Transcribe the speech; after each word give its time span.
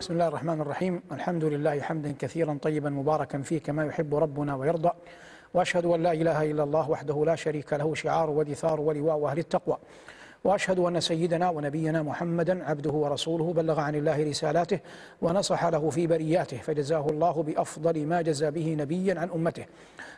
بسم 0.00 0.12
الله 0.12 0.28
الرحمن 0.28 0.60
الرحيم. 0.60 1.02
الحمد 1.12 1.44
لله 1.44 1.80
حمدا 1.80 2.14
كثيرا 2.18 2.58
طيبا 2.62 2.90
مباركا 2.90 3.42
فيه 3.42 3.58
كما 3.58 3.84
يحب 3.84 4.14
ربنا 4.14 4.54
ويرضى. 4.54 4.90
وأشهد 5.54 5.86
أن 5.86 6.02
لا 6.02 6.12
إله 6.12 6.50
إلا 6.50 6.62
الله 6.62 6.90
وحده 6.90 7.24
لا 7.24 7.34
شريك 7.34 7.72
له 7.72 7.94
شعار 7.94 8.30
ودثار 8.30 8.80
ولواء 8.80 9.26
أهل 9.26 9.38
التقوى. 9.38 9.78
وأشهد 10.44 10.78
أن 10.78 11.00
سيدنا 11.00 11.50
ونبينا 11.50 12.02
محمدا 12.02 12.64
عبده 12.64 12.90
ورسوله 12.90 13.52
بلغ 13.52 13.80
عن 13.80 13.94
الله 13.94 14.24
رسالاته 14.24 14.80
ونصح 15.22 15.66
له 15.66 15.90
في 15.90 16.06
برياته 16.06 16.56
فجزاه 16.56 17.06
الله 17.10 17.42
بأفضل 17.42 18.06
ما 18.06 18.22
جزى 18.22 18.50
به 18.50 18.76
نبيا 18.78 19.20
عن 19.20 19.30
أمته. 19.30 19.64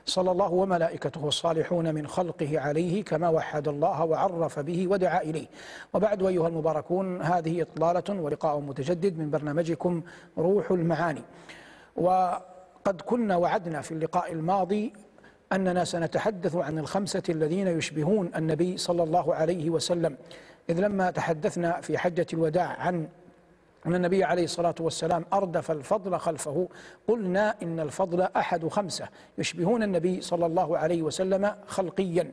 صلى 0.07 0.31
الله 0.31 0.53
وملائكته 0.53 1.29
الصالحون 1.29 1.95
من 1.95 2.07
خلقه 2.07 2.61
عليه 2.61 3.05
كما 3.05 3.29
وحد 3.29 3.69
الله 3.69 4.05
وعرف 4.05 4.59
به 4.59 4.89
ودعا 4.89 5.23
إليه. 5.23 5.47
وبعد 5.95 6.23
أيها 6.23 6.49
المباركون 6.49 7.23
هذه 7.23 7.63
إطلالة 7.63 8.21
ولقاء 8.21 8.61
متجدد 8.61 9.19
من 9.19 9.31
برنامجكم 9.31 10.03
روح 10.39 10.71
المعاني. 10.71 11.23
وقد 11.97 13.01
كنا 13.07 13.37
وعدنا 13.37 13.81
في 13.81 13.93
اللقاء 13.93 14.33
الماضي 14.33 14.93
أننا 15.53 15.85
سنتحدث 15.85 16.57
عن 16.57 16.79
الخمسة 16.79 17.23
الذين 17.29 17.69
يشبهون 17.69 18.31
النبي 18.37 18.77
صلى 18.77 19.03
الله 19.03 19.35
عليه 19.35 19.71
وسلم. 19.71 20.17
إذ 20.71 20.81
لما 20.81 21.11
تحدثنا 21.11 21.81
في 21.81 21.99
حجة 21.99 22.27
الوداع 22.33 22.67
عن 22.67 23.09
أن 23.87 23.95
النبي 23.95 24.25
عليه 24.25 24.45
الصلاة 24.45 24.75
والسلام 24.81 25.25
أردف 25.33 25.71
الفضل 25.71 26.19
خلفه 26.19 26.69
قلنا 27.09 27.55
إن 27.63 27.81
الفضل 27.81 28.21
أحد 28.21 28.69
خمسة 28.69 29.09
يشبهون 29.39 29.83
النبي 29.83 30.21
صلى 30.21 30.47
الله 30.47 30.79
عليه 30.79 31.03
وسلم 31.03 31.55
خلقيا. 31.67 32.33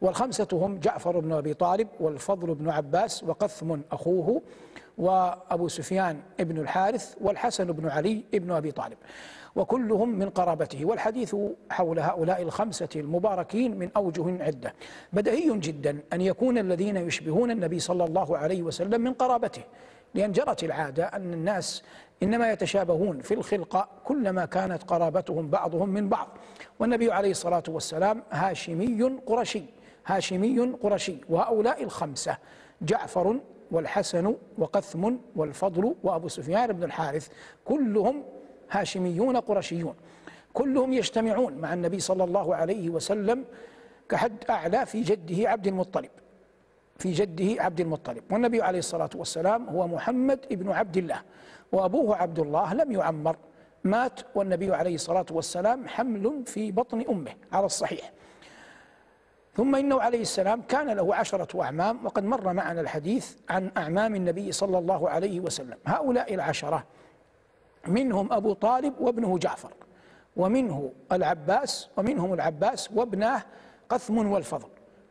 والخمسة 0.00 0.48
هم 0.52 0.78
جعفر 0.78 1.18
بن 1.18 1.32
أبي 1.32 1.54
طالب 1.54 1.88
والفضل 2.00 2.54
بن 2.54 2.70
عباس 2.70 3.24
وقثم 3.24 3.76
أخوه. 3.92 4.42
وأبو 4.98 5.68
سفيان 5.68 6.20
بن 6.38 6.58
الحارث 6.58 7.14
والحسن 7.20 7.72
بن 7.72 7.88
علي 7.88 8.24
بن 8.32 8.50
أبي 8.50 8.72
طالب 8.72 8.96
وكلهم 9.56 10.08
من 10.08 10.30
قرابته. 10.30 10.84
والحديث 10.84 11.36
حول 11.70 11.98
هؤلاء 11.98 12.42
الخمسة 12.42 12.88
المباركين 12.96 13.78
من 13.78 13.90
أوجه 13.96 14.44
عدة. 14.44 14.74
بديهي 15.12 15.58
جدا 15.58 15.98
أن 16.12 16.20
يكون 16.20 16.58
الذين 16.58 16.96
يشبهون 16.96 17.50
النبي 17.50 17.78
صلى 17.78 18.04
الله 18.04 18.38
عليه 18.38 18.62
وسلم 18.62 19.00
من 19.00 19.12
قرابته 19.12 19.62
لأن 20.14 20.32
جرت 20.32 20.64
العادة 20.64 21.04
أن 21.04 21.32
الناس 21.32 21.82
إنما 22.22 22.52
يتشابهون 22.52 23.20
في 23.20 23.34
الخلقة 23.34 23.88
كلما 24.04 24.44
كانت 24.44 24.82
قرابتهم 24.82 25.48
بعضهم 25.48 25.88
من 25.88 26.08
بعض. 26.08 26.28
والنبي 26.78 27.12
عليه 27.12 27.30
الصلاة 27.30 27.62
والسلام 27.68 28.22
هاشمي 28.30 29.02
قرشي 29.26 29.62
هاشمي 30.06 30.60
قرشي. 30.82 31.16
وهؤلاء 31.28 31.82
الخمسة 31.82 32.36
جعفر 32.82 33.40
والحسن 33.70 34.34
وقثم 34.58 35.14
والفضل 35.36 35.94
وأبو 36.02 36.28
سفيان 36.28 36.72
بن 36.72 36.84
الحارث. 36.84 37.28
كلهم 37.64 38.22
هاشميون 38.70 39.36
قرشيون. 39.36 39.94
كلهم 40.52 40.92
يجتمعون 40.92 41.54
مع 41.54 41.74
النبي 41.74 42.00
صلى 42.00 42.24
الله 42.24 42.54
عليه 42.54 42.90
وسلم 42.90 43.44
كحد 44.08 44.44
أعلى 44.50 44.86
في 44.86 45.02
جده 45.02 45.50
عبد 45.50 45.66
المطلب. 45.66 46.10
في 46.98 47.12
جده 47.12 47.62
عبد 47.62 47.80
المطلب. 47.80 48.22
والنبي 48.30 48.62
عليه 48.62 48.78
الصلاة 48.78 49.10
والسلام 49.14 49.68
هو 49.68 49.88
محمد 49.88 50.46
ابن 50.52 50.70
عبد 50.70 50.96
الله 50.96 51.22
وأبوه 51.72 52.16
عبد 52.16 52.38
الله 52.38 52.74
لم 52.74 52.92
يعمر. 52.92 53.36
مات 53.84 54.20
والنبي 54.34 54.74
عليه 54.74 54.94
الصلاة 54.94 55.26
والسلام 55.30 55.88
حمل 55.88 56.42
في 56.46 56.72
بطن 56.72 57.04
أمه 57.08 57.34
على 57.52 57.66
الصحيح. 57.66 58.12
ثم 59.58 59.74
إنه 59.74 60.00
عليه 60.00 60.20
السلام 60.20 60.62
كان 60.62 60.90
له 60.90 61.14
عشرة 61.14 61.62
أعمام 61.62 62.06
وقد 62.06 62.24
مر 62.24 62.52
معنا 62.52 62.80
الحديث 62.80 63.36
عن 63.50 63.70
أعمام 63.76 64.14
النبي 64.14 64.52
صلى 64.52 64.78
الله 64.78 65.10
عليه 65.10 65.40
وسلم. 65.40 65.76
هؤلاء 65.86 66.34
العشرة 66.34 66.84
منهم 67.86 68.32
أبو 68.32 68.52
طالب 68.52 68.94
وابنه 69.00 69.38
جعفر 69.38 69.72
ومنه 70.36 70.92
العباس 71.12 71.90
ومنهم 71.96 72.34
العباس 72.34 72.90
وابناه 72.92 73.42
قثم 73.88 74.30
والفضل 74.30 74.68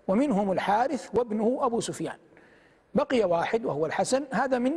ومنهم 0.08 0.52
الحارث 0.52 1.10
وابنه 1.16 1.60
أبو 1.62 1.80
سفيان. 1.80 2.18
بقي 2.96 3.24
واحد 3.24 3.66
وهو 3.66 3.86
الحسن 3.86 4.24
هذا 4.32 4.60
من 4.60 4.74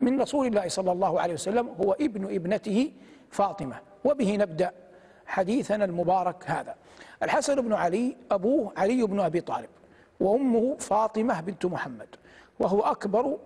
من 0.00 0.20
رسول 0.20 0.46
الله 0.46 0.68
صلى 0.68 0.92
الله 0.92 1.20
عليه 1.20 1.34
وسلم 1.34 1.68
هو 1.68 1.92
ابن 1.92 2.24
ابنته 2.24 2.92
فاطمة. 3.30 3.76
وبه 4.04 4.36
نبدأ 4.36 4.72
حديثنا 5.26 5.84
المبارك 5.84 6.44
هذا. 6.46 6.74
الحسن 7.22 7.60
بن 7.60 7.72
علي 7.72 8.16
أبوه 8.30 8.72
علي 8.76 9.02
بن 9.02 9.20
أبي 9.20 9.40
طالب 9.40 9.68
وأمه 10.20 10.76
فاطمة 10.76 11.40
بنت 11.40 11.66
محمد 11.66 12.08
وهو 12.60 12.80
أكبر 12.80 13.38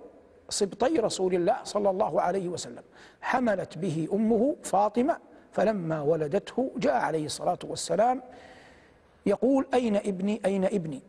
سبطي 0.49 0.99
رسول 0.99 1.35
الله 1.35 1.57
صلى 1.65 1.91
الله 1.91 2.21
عليه 2.21 2.49
وسلم. 2.49 2.83
حملت 3.21 3.79
به 3.79 4.09
أمه 4.13 4.57
فاطمة 4.63 5.19
فلما 5.53 6.01
ولدته 6.01 6.71
جاء 6.77 6.95
عليه 6.95 7.27
الصلاة 7.27 7.59
والسلام 7.65 8.23
يقول 9.27 9.67
أين 9.75 9.97
ابني؟ 9.97 10.41
أين 10.45 10.65
ابني؟ 10.65 11.03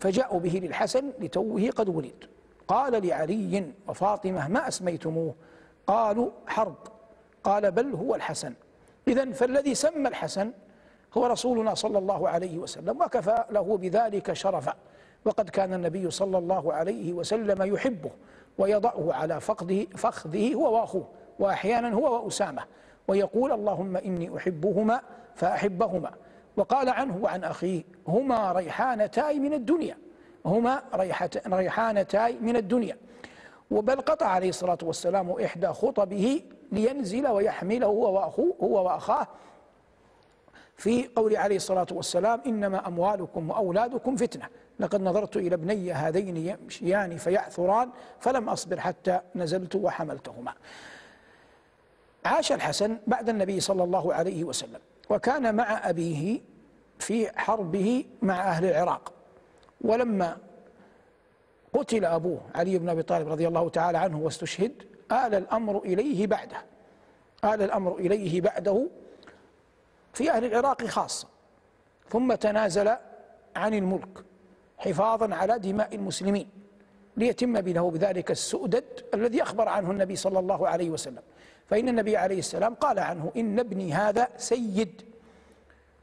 فجاءوا 0.00 0.40
به 0.40 0.60
للحسن 0.62 1.12
لتوه 1.20 1.70
قد 1.70 1.88
ولد. 1.88 2.24
قال 2.68 3.06
لعلي 3.06 3.72
وفاطمة 3.88 4.48
ما 4.48 4.68
أسميتموه؟ 4.68 5.34
قالوا 5.86 6.30
حرب. 6.46 6.76
قال 7.44 7.70
بل 7.70 7.94
هو 7.94 8.14
الحسن. 8.14 8.54
إذا 9.08 9.32
فالذي 9.32 9.74
سمى 9.74 10.08
الحسن 10.08 10.52
هو 11.16 11.26
رسولنا 11.26 11.74
صلى 11.74 11.98
الله 11.98 12.28
عليه 12.28 12.58
وسلم 12.58 13.00
وكفى 13.00 13.44
له 13.50 13.76
بذلك 13.76 14.32
شرفا. 14.32 14.74
وقد 15.24 15.50
كان 15.50 15.74
النبي 15.74 16.10
صلى 16.10 16.38
الله 16.38 16.72
عليه 16.72 17.12
وسلم 17.12 17.74
يحبه 17.74 18.10
ويضعه 18.58 19.12
على 19.14 19.40
فخذه 19.40 19.86
فخذه 19.96 20.54
هو 20.54 20.74
وأخوه 20.80 21.08
وأحيانا 21.38 21.92
هو 21.94 22.24
وأسامة 22.24 22.62
ويقول 23.08 23.52
اللهم 23.52 23.96
إني 23.96 24.36
أحبهما 24.36 25.00
فأحبهما 25.34 26.10
وقال 26.56 26.88
عنه 26.88 27.16
وعن 27.22 27.44
أخيه 27.44 27.82
هما 28.08 28.52
ريحانتاي 28.52 29.38
من 29.38 29.52
الدنيا 29.52 29.96
هما 30.46 30.82
ريحانتاي 31.52 32.38
من 32.40 32.56
الدنيا 32.56 32.96
وبل 33.70 34.00
قطع 34.00 34.26
عليه 34.26 34.48
الصلاة 34.48 34.78
والسلام 34.82 35.30
إحدى 35.30 35.66
خطبه 35.66 36.42
لينزل 36.72 37.28
ويحمله 37.28 37.86
هو 37.86 38.14
وأخوه 38.14 38.56
هو 38.62 38.84
وأخاه. 38.84 39.28
في 40.76 41.08
قول 41.16 41.36
عليه 41.36 41.56
الصلاة 41.56 41.86
والسلام 41.92 42.40
إنما 42.46 42.88
أموالكم 42.88 43.50
وأولادكم 43.50 44.16
فتنة. 44.16 44.48
لقد 44.80 45.02
نظرت 45.02 45.36
إلى 45.36 45.54
ابني 45.54 45.92
هذين 45.92 46.36
يمشيان 46.36 47.16
فيعثران 47.16 47.90
فلم 48.20 48.48
أصبر 48.48 48.80
حتى 48.80 49.20
نزلت 49.34 49.76
وحملتهما. 49.76 50.52
عاش 52.24 52.52
الحسن 52.52 52.98
بعد 53.06 53.28
النبي 53.28 53.60
صلى 53.60 53.84
الله 53.84 54.14
عليه 54.14 54.44
وسلم 54.44 54.80
وكان 55.10 55.54
مع 55.54 55.88
أبيه 55.88 56.40
في 56.98 57.38
حربه 57.38 58.04
مع 58.22 58.48
أهل 58.48 58.64
العراق. 58.64 59.12
ولما 59.80 60.36
قتل 61.72 62.04
أبوه 62.04 62.40
علي 62.54 62.78
بن 62.78 62.88
أبي 62.88 63.02
طالب 63.02 63.28
رضي 63.28 63.48
الله 63.48 63.68
تعالى 63.68 63.98
عنه 63.98 64.18
واستشهد 64.18 64.82
آل 65.12 65.34
الأمر 65.34 65.78
إليه 65.78 66.26
بعده. 66.26 66.64
آل 67.44 67.62
الأمر 67.62 67.96
إليه 67.96 68.40
بعده 68.40 68.86
في 70.12 70.30
أهل 70.30 70.44
العراق 70.44 70.84
خاصة. 70.84 71.28
ثم 72.10 72.34
تنازل 72.34 72.88
عن 73.56 73.74
الملك 73.74 74.24
حفاظا 74.78 75.34
على 75.34 75.58
دماء 75.58 75.94
المسلمين 75.94 76.48
ليتم 77.16 77.60
بينه 77.60 77.90
بذلك 77.90 78.30
السؤدد 78.30 78.84
الذي 79.14 79.42
أخبر 79.42 79.68
عنه 79.68 79.90
النبي 79.90 80.16
صلى 80.16 80.38
الله 80.38 80.68
عليه 80.68 80.90
وسلم. 80.90 81.22
فإن 81.66 81.88
النبي 81.88 82.16
عليه 82.16 82.38
السلام 82.38 82.74
قال 82.74 82.98
عنه 82.98 83.32
إن 83.36 83.58
ابني 83.58 83.92
هذا 83.92 84.28
سيد 84.36 85.02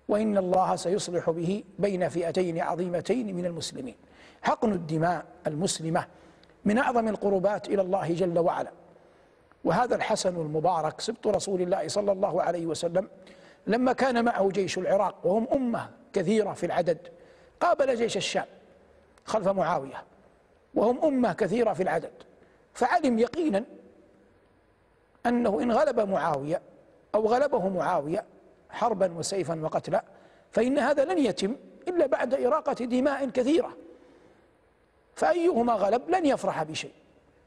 وإن 0.07 0.37
الله 0.37 0.75
سيصلح 0.75 1.29
به 1.29 1.63
بين 1.79 2.09
فئتين 2.09 2.59
عظيمتين 2.59 3.35
من 3.35 3.45
المسلمين. 3.45 3.95
حقن 4.41 4.71
الدماء 4.71 5.25
المسلمة 5.47 6.07
من 6.65 6.77
أعظم 6.77 7.07
القربات 7.07 7.67
إلى 7.67 7.81
الله 7.81 8.13
جل 8.13 8.39
وعلا. 8.39 8.71
وهذا 9.65 9.95
الحسن 9.95 10.35
المبارك 10.35 11.01
سبط 11.01 11.27
رسول 11.27 11.61
الله 11.61 11.87
صلى 11.87 12.11
الله 12.11 12.41
عليه 12.41 12.65
وسلم 12.65 13.07
لما 13.67 13.93
كان 13.93 14.25
معه 14.25 14.49
جيش 14.49 14.77
العراق 14.77 15.15
وهم 15.23 15.47
أمة 15.53 15.89
كثيرة 16.13 16.53
في 16.53 16.65
العدد 16.65 16.97
قابل 17.59 17.95
جيش 17.95 18.17
الشام 18.17 18.45
خلف 19.25 19.47
معاوية 19.47 20.03
وهم 20.73 21.05
أمة 21.05 21.33
كثيرة 21.33 21.73
في 21.73 21.83
العدد 21.83 22.11
فعلم 22.73 23.19
يقينا 23.19 23.63
أنه 25.25 25.61
إن 25.61 25.71
غلب 25.71 25.99
معاوية 25.99 26.61
أو 27.15 27.27
غلبه 27.27 27.69
معاوية 27.69 28.23
حربا 28.69 29.13
وسيفا 29.13 29.61
وقتلا 29.61 30.03
فإن 30.51 30.79
هذا 30.79 31.05
لن 31.05 31.17
يتم 31.17 31.55
إلا 31.87 32.05
بعد 32.05 32.33
إراقة 32.33 32.73
دماء 32.73 33.29
كثيرة 33.29 33.77
فأيهما 35.15 35.73
غلب 35.73 36.09
لن 36.09 36.25
يفرح 36.25 36.63
بشيء 36.63 36.93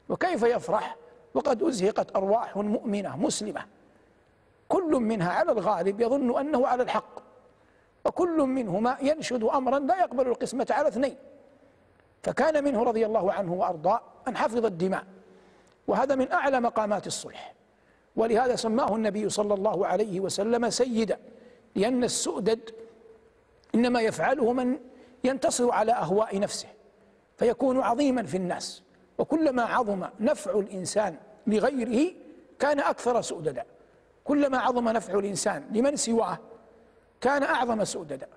وكيف 0.09 0.43
يفرح؟ 0.43 0.95
وقد 1.33 1.63
أزهقت 1.63 2.15
أرواح 2.15 2.57
مؤمنة 2.57 3.17
مسلمة. 3.17 3.65
كل 4.67 4.91
منها 4.91 5.31
على 5.31 5.51
الغالب 5.51 6.01
يظن 6.01 6.39
أنه 6.39 6.67
على 6.67 6.83
الحق. 6.83 7.19
وكل 8.05 8.37
منهما 8.37 8.97
ينشد 9.01 9.43
أمرا 9.43 9.79
لا 9.79 9.99
يقبل 9.99 10.27
القسمة 10.27 10.67
على 10.69 10.87
اثنين. 10.87 11.15
فكان 12.23 12.63
منه 12.63 12.83
رضي 12.83 13.05
الله 13.05 13.33
عنه 13.33 13.53
وأرضاه 13.53 14.01
أن 14.27 14.37
حفظ 14.37 14.65
الدماء. 14.65 15.03
وهذا 15.87 16.15
من 16.15 16.31
أعلى 16.31 16.59
مقامات 16.59 17.07
الصلح. 17.07 17.53
ولهذا 18.15 18.55
سماه 18.55 18.95
النبي 18.95 19.29
صلى 19.29 19.53
الله 19.53 19.87
عليه 19.87 20.19
وسلم 20.19 20.69
سيدا. 20.69 21.17
لأن 21.75 22.03
السؤدد 22.03 22.59
إنما 23.75 24.01
يفعله 24.01 24.53
من 24.53 24.79
ينتصر 25.23 25.71
على 25.71 25.91
أهواء 25.91 26.39
نفسه. 26.39 26.67
فيكون 27.37 27.81
عظيما 27.81 28.23
في 28.23 28.37
الناس. 28.37 28.83
وكلما 29.19 29.63
عظم 29.63 30.05
نفع 30.19 30.59
الإنسان 30.59 31.15
لغيره 31.47 32.13
كان 32.59 32.79
أكثر 32.79 33.21
سؤددا. 33.21 33.65
كلما 34.23 34.57
عظم 34.57 34.89
نفع 34.89 35.19
الإنسان 35.19 35.67
لمن 35.71 35.95
سواه 35.95 36.37
كان 37.21 37.43
أعظم 37.43 37.83
سؤددا. 37.83 38.27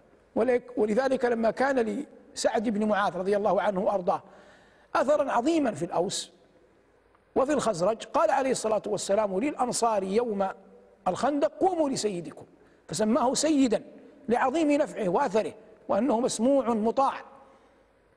ولذلك 0.77 1.25
لما 1.25 1.51
كان 1.51 2.05
لسعد 2.35 2.69
بن 2.69 2.89
معاذ 2.89 3.17
رضي 3.17 3.37
الله 3.37 3.63
عنه 3.63 3.81
وأرضاه 3.81 4.23
أثرا 4.95 5.33
عظيما 5.33 5.75
في 5.75 5.85
الأوس 5.85 6.33
وفي 7.37 7.53
الخزرج 7.53 8.05
قال 8.05 8.31
عليه 8.31 8.51
الصلاة 8.51 8.83
والسلام 8.87 9.41
للأنصار 9.41 10.03
يوم 10.03 10.49
الخندق 11.09 11.53
قوموا 11.61 11.91
لسيدكم. 11.91 12.45
فسماه 12.89 13.35
سيدا 13.35 13.83
لعظيم 14.29 14.71
نفعه 14.71 15.09
وأثره 15.09 15.55
وأنه 15.89 16.21
مسموع 16.21 16.69
مطاع 16.69 17.15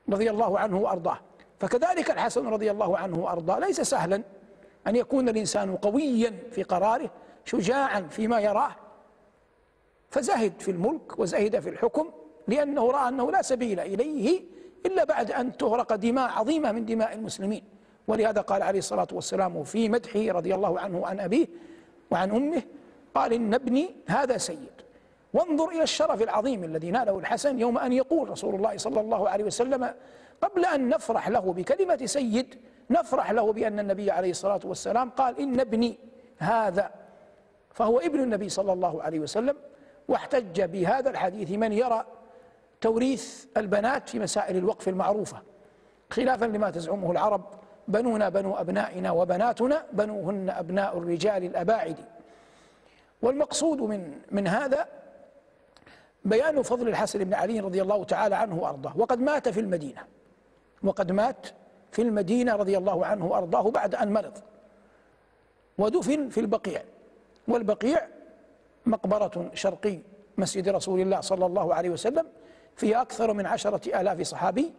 رضي 0.08 0.30
الله 0.30 0.58
عنه 0.58 0.78
وأرضاه. 0.78 1.18
فكذلك 1.58 2.10
الحسن 2.10 2.46
رضي 2.46 2.70
الله 2.70 2.98
عنه 2.98 3.18
وأرضاه 3.18 3.58
ليس 3.58 3.80
سهلا 3.80 4.22
أن 4.86 4.96
يكون 4.96 5.28
الإنسان 5.28 5.76
قويا 5.76 6.34
في 6.50 6.62
قراره 6.62 7.10
شجاعا 7.44 8.00
فيما 8.00 8.40
يراه. 8.40 8.76
فزهد 10.10 10.52
في 10.58 10.70
الملك 10.70 11.18
وزهد 11.18 11.60
في 11.60 11.68
الحكم 11.68 12.10
لأنه 12.48 12.90
رأى 12.90 13.08
أنه 13.08 13.30
لا 13.30 13.42
سبيل 13.42 13.80
إليه 13.80 14.42
إلا 14.86 15.04
بعد 15.04 15.30
أن 15.30 15.56
تهرق 15.56 15.94
دماء 15.94 16.30
عظيمة 16.30 16.72
من 16.72 16.86
دماء 16.86 17.14
المسلمين. 17.14 17.62
ولهذا 18.08 18.40
قال 18.40 18.62
عليه 18.62 18.78
الصلاة 18.78 19.08
والسلام 19.12 19.64
في 19.64 19.88
مدحه 19.88 20.20
رضي 20.20 20.54
الله 20.54 20.80
عنه 20.80 20.98
وعن 20.98 21.20
أبيه 21.20 21.46
وعن 22.10 22.30
أمه 22.30 22.62
قال 23.14 23.32
إن 23.32 23.54
ابني 23.54 23.94
هذا 24.06 24.38
سيد. 24.38 24.76
وانظر 25.34 25.68
إلى 25.68 25.82
الشرف 25.82 26.22
العظيم 26.22 26.64
الذي 26.64 26.90
ناله 26.90 27.18
الحسن 27.18 27.58
يوم 27.58 27.78
أن 27.78 27.92
يقول 27.92 28.30
رسول 28.30 28.54
الله 28.54 28.76
صلى 28.76 29.00
الله 29.00 29.28
عليه 29.28 29.44
وسلم 29.44 29.94
قبل 30.42 30.64
أن 30.64 30.88
نفرح 30.88 31.28
له 31.28 31.52
بكلمة 31.52 32.06
سيد 32.06 32.58
نفرح 32.90 33.30
له 33.30 33.52
بأن 33.52 33.78
النبي 33.78 34.10
عليه 34.10 34.30
الصلاة 34.30 34.60
والسلام 34.64 35.10
قال 35.10 35.40
إن 35.40 35.60
ابني 35.60 35.98
هذا 36.38 36.90
فهو 37.70 37.98
ابن 37.98 38.20
النبي 38.20 38.48
صلى 38.48 38.72
الله 38.72 39.02
عليه 39.02 39.20
وسلم 39.20 39.56
واحتج 40.08 40.62
بهذا 40.62 41.10
الحديث 41.10 41.50
من 41.50 41.72
يرى 41.72 42.04
توريث 42.80 43.44
البنات 43.56 44.08
في 44.08 44.18
مسائل 44.18 44.56
الوقف 44.56 44.88
المعروفة 44.88 45.42
خلافا 46.10 46.44
لما 46.44 46.70
تزعمه 46.70 47.12
العرب 47.12 47.44
بنونا 47.88 48.28
بنو 48.28 48.54
أبنائنا 48.54 49.10
وبناتنا 49.10 49.86
بنوهن 49.92 50.50
أبناء 50.50 50.98
الرجال 50.98 51.44
الأباعد. 51.44 51.96
والمقصود 53.22 53.80
من 53.80 54.18
من 54.30 54.48
هذا 54.48 54.88
بيان 56.24 56.62
فضل 56.62 56.88
الحسن 56.88 57.24
بن 57.24 57.34
علي 57.34 57.60
رضي 57.60 57.82
الله 57.82 58.04
تعالى 58.04 58.36
عنه 58.36 58.58
وأرضاه 58.58 58.98
وقد 58.98 59.20
مات 59.20 59.48
في 59.48 59.60
المدينة. 59.60 60.15
وقد 60.86 61.12
مات 61.12 61.46
في 61.92 62.02
المدينة 62.02 62.56
رضي 62.56 62.78
الله 62.78 63.06
عنه 63.06 63.26
وأرضاه 63.26 63.70
بعد 63.70 63.94
أن 63.94 64.12
مرض. 64.12 64.38
ودفن 65.78 66.28
في 66.28 66.40
البقيع. 66.40 66.82
والبقيع 67.48 68.06
مقبرة 68.86 69.50
شرقي 69.54 69.98
مسجد 70.38 70.68
رسول 70.68 71.00
الله 71.00 71.20
صلى 71.20 71.46
الله 71.46 71.74
عليه 71.74 71.90
وسلم 71.90 72.26
فيها 72.76 73.02
أكثر 73.02 73.32
من 73.32 73.46
عشرة 73.46 74.00
آلاف 74.00 74.22
صحابي 74.22 74.72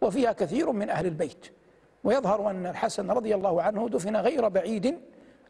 وفيها 0.00 0.32
كثير 0.32 0.72
من 0.72 0.90
أهل 0.90 1.06
البيت. 1.06 1.46
ويظهر 2.04 2.50
أن 2.50 2.66
الحسن 2.66 3.10
رضي 3.10 3.34
الله 3.34 3.62
عنه 3.62 3.88
دفن 3.88 4.16
غير 4.16 4.48
بعيد 4.48 4.98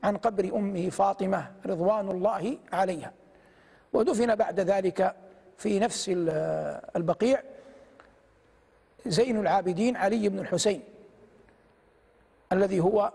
عن 0.05 0.17
قبر 0.17 0.45
أمه 0.57 0.91
فاطمة 0.91 1.51
رضوان 1.67 2.11
الله 2.11 2.59
عليها. 2.73 3.13
ودفن 3.93 4.35
بعد 4.35 4.61
ذلك 4.61 5.15
في 5.57 5.79
نفس 5.79 6.11
البقيع 6.97 7.43
زين 9.07 9.41
العابدين 9.41 9.97
علي 9.97 10.29
بن 10.29 10.39
الحسين 10.39 10.83
الذي 12.53 12.81
هو 12.81 13.13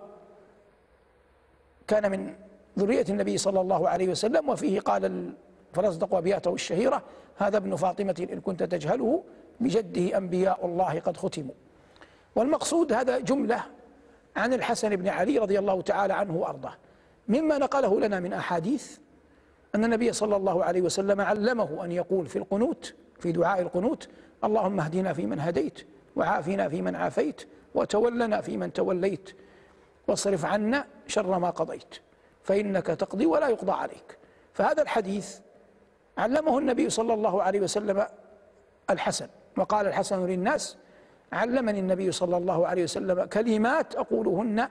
كان 1.88 2.12
من 2.12 2.34
ذرية 2.80 3.06
النبي 3.10 3.38
صلى 3.38 3.62
الله 3.62 3.90
عليه 3.90 4.08
وسلم 4.10 4.50
وفيه 4.50 4.80
قال 4.80 5.34
فرزدق 5.74 6.16
أبياته 6.16 6.54
الشهيرة 6.54 7.04
هذا 7.38 7.58
ابن 7.58 7.76
فاطمة 7.76 8.28
إن 8.34 8.42
كنت 8.42 8.64
تجهله 8.64 9.24
بجده 9.60 10.18
أنبياء 10.18 10.66
الله 10.66 11.00
قد 11.00 11.18
ختموا. 11.18 11.54
والمقصود 12.36 12.94
هذا 12.94 13.20
جملة 13.20 13.64
عن 14.36 14.54
الحسن 14.54 14.96
بن 14.96 15.08
علي 15.08 15.38
رضي 15.38 15.60
الله 15.60 15.82
تعالى 15.82 16.14
عنه 16.14 16.36
وأرضاه. 16.38 16.74
مما 17.28 17.58
نقله 17.58 18.00
لنا 18.00 18.20
من 18.20 18.34
أحاديث 18.34 18.98
أن 19.76 19.86
النبي 19.86 20.14
صلى 20.14 20.36
الله 20.36 20.64
عليه 20.64 20.82
وسلم 20.82 21.22
علمه 21.22 21.86
أن 21.86 21.92
يقول 21.92 22.28
في 22.28 22.36
القنوت 22.36 22.96
في 23.20 23.32
دعاء 23.32 23.62
القنوت 23.62 24.10
اللهم 24.44 24.80
اهدنا 24.80 25.14
فيمن 25.14 25.40
هديت 25.40 25.88
وعافنا 26.16 26.70
فيمن 26.70 26.96
عافيت 26.96 27.42
وتولنا 27.76 28.42
فيمن 28.42 28.74
توليت. 28.74 29.30
واصرف 30.08 30.46
عنا 30.46 30.86
شر 31.08 31.40
ما 31.40 31.50
قضيت 31.50 31.96
فإنك 32.44 32.86
تقضي 32.86 33.26
ولا 33.26 33.48
يقضى 33.48 33.72
عليك. 33.72 34.18
فهذا 34.54 34.82
الحديث 34.82 35.40
علمه 36.18 36.58
النبي 36.58 36.90
صلى 36.90 37.14
الله 37.14 37.44
عليه 37.44 37.60
وسلم 37.60 38.06
الحسن 38.90 39.28
وقال 39.58 39.88
الحسن 39.88 40.26
للناس 40.26 40.78
علمني 41.34 41.80
النبي 41.80 42.12
صلى 42.12 42.38
الله 42.38 42.68
عليه 42.68 42.84
وسلم 42.84 43.24
كلمات 43.24 43.96
أقولهن 43.96 44.70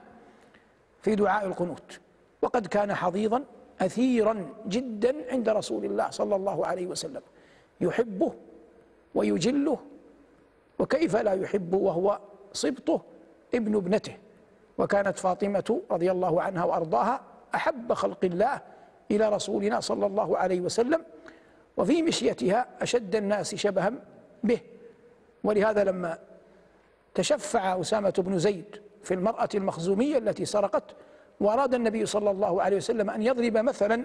في 1.02 1.14
دعاء 1.14 1.46
القنوت. 1.46 2.00
وقد 2.42 2.66
كان 2.66 2.94
حظيظا 2.94 3.44
أثيرا 3.80 4.48
جدا 4.66 5.32
عند 5.32 5.48
رسول 5.48 5.84
الله 5.84 6.10
صلى 6.10 6.36
الله 6.36 6.66
عليه 6.66 6.86
وسلم 6.86 7.22
يحبه 7.80 8.32
ويجله. 9.16 9.78
وكيف 10.78 11.16
لا 11.16 11.32
يحب 11.32 11.74
وهو 11.74 12.18
صبطه 12.52 13.02
ابن 13.54 13.76
ابنته؟ 13.76 14.16
وكانت 14.78 15.18
فاطمة 15.18 15.82
رضي 15.90 16.10
الله 16.10 16.42
عنها 16.42 16.64
وأرضاها 16.64 17.20
أحب 17.54 17.92
خلق 17.92 18.24
الله 18.24 18.60
إلى 19.10 19.28
رسولنا 19.28 19.80
صلى 19.80 20.06
الله 20.06 20.38
عليه 20.38 20.60
وسلم 20.60 21.02
وفي 21.76 22.02
مشيتها 22.02 22.66
أشد 22.80 23.16
الناس 23.16 23.54
شبها 23.54 23.92
به. 24.44 24.60
ولهذا 25.44 25.84
لما 25.84 26.18
تشفع 27.14 27.80
أسامة 27.80 28.14
بن 28.18 28.38
زيد 28.38 28.82
في 29.02 29.14
المرأة 29.14 29.48
المخزومية 29.54 30.18
التي 30.18 30.44
سرقت 30.44 30.84
وأراد 31.40 31.74
النبي 31.74 32.06
صلى 32.06 32.30
الله 32.30 32.62
عليه 32.62 32.76
وسلم 32.76 33.10
أن 33.10 33.22
يضرب 33.22 33.56
مثلا 33.56 34.04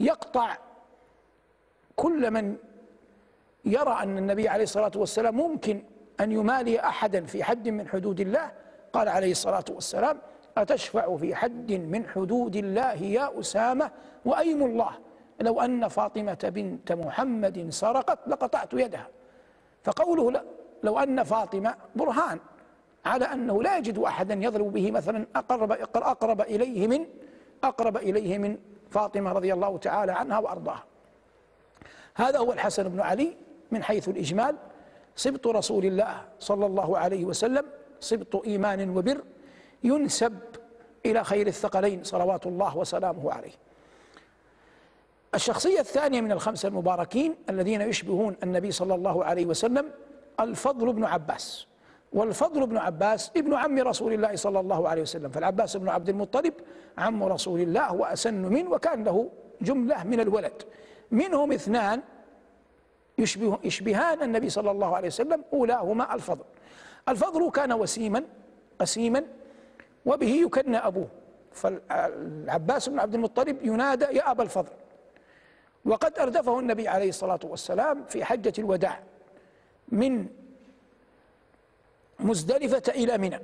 يقطع 0.00 0.56
كل 1.96 2.30
من 2.30 2.56
يرى 3.64 3.98
أن 4.02 4.18
النبي 4.18 4.48
عليه 4.48 4.64
الصلاة 4.64 4.92
والسلام 4.96 5.36
ممكن 5.36 5.82
أن 6.20 6.32
يمالي 6.32 6.80
أحدا 6.80 7.24
في 7.24 7.44
حد 7.44 7.68
من 7.68 7.88
حدود 7.88 8.20
الله. 8.20 8.50
قال 8.92 9.08
عليه 9.08 9.30
الصلاة 9.30 9.64
والسلام 9.70 10.18
أتشفع 10.58 11.16
في 11.16 11.34
حد 11.34 11.72
من 11.72 12.06
حدود 12.06 12.56
الله 12.56 12.92
يا 12.92 13.40
أسامة 13.40 13.90
وأيم 14.24 14.64
الله؟ 14.64 14.90
لو 15.40 15.60
أن 15.60 15.88
فاطمة 15.88 16.50
بنت 16.54 16.92
محمد 16.92 17.66
سرقت 17.70 18.18
لقطعت 18.26 18.74
يدها. 18.74 19.08
فقوله 19.84 20.42
لو 20.82 20.98
أن 20.98 21.22
فاطمة 21.22 21.74
برهان 21.96 22.38
على 23.06 23.24
أنه 23.24 23.62
لا 23.62 23.78
يجد 23.78 23.98
أحدا 23.98 24.34
يضرب 24.34 24.72
به 24.72 24.90
مثلا 24.90 25.26
أقرب, 25.36 25.72
أقرب 25.96 26.40
إليه 26.40 26.86
من 26.86 27.06
أقرب 27.64 27.96
إليه 27.96 28.38
من 28.38 28.58
فاطمة 28.90 29.32
رضي 29.32 29.52
الله 29.52 29.78
تعالى 29.78 30.12
عنها 30.12 30.38
وأرضاها. 30.38 30.84
هذا 32.14 32.38
هو 32.38 32.52
الحسن 32.52 32.88
بن 32.88 33.00
علي 33.00 33.36
من 33.74 33.82
حيث 33.82 34.08
الإجمال 34.08 34.56
سبط 35.16 35.46
رسول 35.46 35.84
الله 35.84 36.22
صلى 36.38 36.66
الله 36.66 36.98
عليه 36.98 37.24
وسلم 37.24 37.64
سبط 38.00 38.46
إيمان 38.46 38.96
وبر 38.96 39.20
ينسب 39.84 40.38
إلى 41.06 41.24
خير 41.24 41.46
الثقلين 41.46 42.04
صلوات 42.04 42.46
الله 42.46 42.76
وسلامه 42.76 43.32
عليه. 43.32 43.52
الشخصية 45.34 45.80
الثانية 45.80 46.20
من 46.20 46.32
الخمسة 46.32 46.68
المباركين 46.68 47.34
الذين 47.50 47.80
يشبهون 47.80 48.36
النبي 48.42 48.70
صلى 48.70 48.94
الله 48.94 49.24
عليه 49.24 49.46
وسلم 49.46 49.90
الفضل 50.40 50.92
بن 50.92 51.04
عباس. 51.04 51.66
والفضل 52.12 52.66
بن 52.66 52.76
عباس 52.76 53.30
ابن 53.36 53.54
عم 53.54 53.78
رسول 53.78 54.12
الله 54.12 54.36
صلى 54.36 54.60
الله 54.60 54.88
عليه 54.88 55.02
وسلم. 55.02 55.30
فالعباس 55.30 55.76
بن 55.76 55.88
عبد 55.88 56.08
المطلب 56.08 56.54
عم 56.98 57.24
رسول 57.24 57.60
الله 57.60 57.94
وأسن 57.94 58.34
منه 58.34 58.70
وكان 58.70 59.04
له 59.04 59.30
جملة 59.60 60.04
من 60.04 60.20
الولد. 60.20 60.62
منهم 61.10 61.52
اثنان 61.52 62.02
يشبه 63.18 63.58
يشبهان 63.64 64.22
النبي 64.22 64.50
صلى 64.50 64.70
الله 64.70 64.96
عليه 64.96 65.08
وسلم 65.08 65.44
أولاهما 65.52 66.14
الفضل. 66.14 66.44
الفضل 67.08 67.50
كان 67.50 67.72
وسيما 67.72 68.24
قسيما 68.78 69.24
وبه 70.06 70.26
يكنى 70.26 70.76
أبوه. 70.76 71.08
فالعباس 71.52 72.88
بن 72.88 72.98
عبد 72.98 73.14
المطلب 73.14 73.62
ينادى 73.62 74.04
يا 74.04 74.30
أبا 74.30 74.42
الفضل. 74.42 74.72
وقد 75.84 76.18
أردفه 76.18 76.58
النبي 76.58 76.88
عليه 76.88 77.08
الصلاة 77.08 77.40
والسلام 77.44 78.04
في 78.04 78.24
حجة 78.24 78.52
الوداع 78.58 79.00
من 79.88 80.26
مزدلفة 82.20 82.82
إلى 82.88 83.18
منى. 83.18 83.40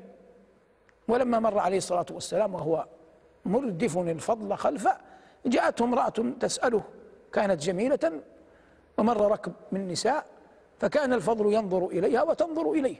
ولما 1.09 1.41
مر 1.41 1.59
عليه 1.59 1.77
الصلاة 1.77 2.07
والسلام 2.11 2.55
وهو 2.55 2.87
مردف 3.45 3.99
الفضل 3.99 4.57
خلفه 4.57 4.97
جاءته 5.47 5.85
امرأة 5.85 6.35
تسأله 6.41 6.83
كانت 7.33 7.63
جميلة 7.63 8.21
ومر 8.99 9.31
ركب 9.31 9.53
من 9.73 9.89
نساء 9.89 10.27
فكان 10.81 11.13
الفضل 11.13 11.53
ينظر 11.53 11.87
إليها 11.87 12.23
وتنظر 12.23 12.73
إليه. 12.73 12.97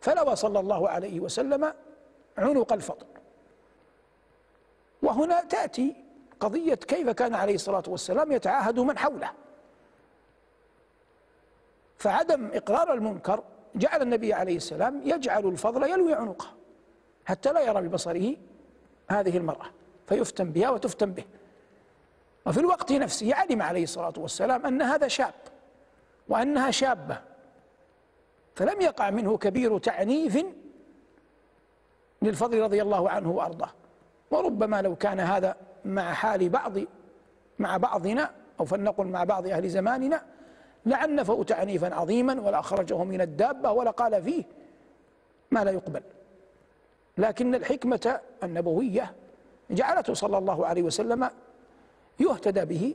فلوى 0.00 0.36
صلى 0.36 0.60
الله 0.60 0.88
عليه 0.88 1.20
وسلم 1.20 1.72
عنق 2.38 2.72
الفضل. 2.72 3.06
وهنا 5.02 5.44
تأتي 5.44 5.96
قضية 6.40 6.74
كيف 6.74 7.08
كان 7.08 7.34
عليه 7.34 7.54
الصلاة 7.54 7.82
والسلام 7.88 8.32
يتعاهد 8.32 8.78
من 8.80 8.98
حوله. 8.98 9.30
فعدم 11.98 12.50
إقرار 12.52 12.92
المنكر 12.92 13.42
جعل 13.74 14.02
النبي 14.02 14.32
عليه 14.32 14.56
السلام 14.56 15.00
يجعل 15.04 15.46
الفضل 15.46 15.90
يلوي 15.90 16.14
عنقه 16.14 16.46
حتى 17.24 17.52
لا 17.52 17.60
يرى 17.60 17.82
ببصره 17.82 18.36
هذه 19.10 19.36
المرأة 19.36 19.66
فيفتن 20.06 20.50
بها 20.50 20.70
وتفتن 20.70 21.12
به. 21.12 21.24
وفي 22.46 22.60
الوقت 22.60 22.92
نفسه 22.92 23.34
علم 23.34 23.62
عليه 23.62 23.82
الصلاة 23.82 24.12
والسلام 24.16 24.66
أن 24.66 24.82
هذا 24.82 25.08
شاب 25.08 25.34
وأنها 26.28 26.70
شابة. 26.70 27.18
فلم 28.54 28.80
يقع 28.80 29.10
منه 29.10 29.38
كبير 29.38 29.78
تعنيف 29.78 30.44
للفضل 32.22 32.62
رضي 32.62 32.82
الله 32.82 33.10
عنه 33.10 33.30
وأرضاه. 33.30 33.70
وربما 34.30 34.82
لو 34.82 34.96
كان 34.96 35.20
هذا 35.20 35.56
مع 35.84 36.12
حال 36.12 36.48
بعض 36.48 36.72
مع 37.58 37.76
بعضنا 37.76 38.30
أو 38.60 38.64
فلنقل 38.64 39.06
مع 39.06 39.24
بعض 39.24 39.46
أهل 39.46 39.68
زماننا 39.68 40.22
لعنفه 40.86 41.42
تعنيفا 41.42 41.94
عظيما 41.94 42.40
ولأخرجه 42.40 43.04
من 43.04 43.20
الدابة 43.20 43.70
ولقال 43.70 44.22
فيه 44.22 44.44
ما 45.50 45.64
لا 45.64 45.70
يقبل. 45.70 46.02
لكن 47.18 47.54
الحكمة 47.54 48.20
النبوية 48.42 49.12
جعلته 49.70 50.14
صلى 50.14 50.38
الله 50.38 50.66
عليه 50.66 50.82
وسلم 50.82 51.30
يهتدى 52.20 52.64
به 52.64 52.94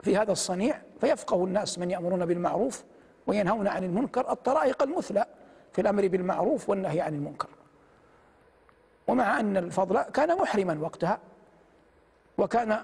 في 0.00 0.16
هذا 0.16 0.32
الصنيع 0.32 0.82
فيفقه 1.00 1.44
الناس 1.44 1.78
من 1.78 1.90
يأمرون 1.90 2.26
بالمعروف 2.26 2.84
وينهون 3.26 3.66
عن 3.66 3.84
المنكر 3.84 4.32
الطرائق 4.32 4.82
المثلى 4.82 5.26
في 5.72 5.80
الأمر 5.80 6.08
بالمعروف 6.08 6.70
والنهي 6.70 7.00
عن 7.00 7.14
المنكر. 7.14 7.48
ومع 9.08 9.40
أن 9.40 9.56
الفضل 9.56 10.02
كان 10.02 10.38
محرما 10.38 10.78
وقتها 10.80 11.18
وكان 12.38 12.82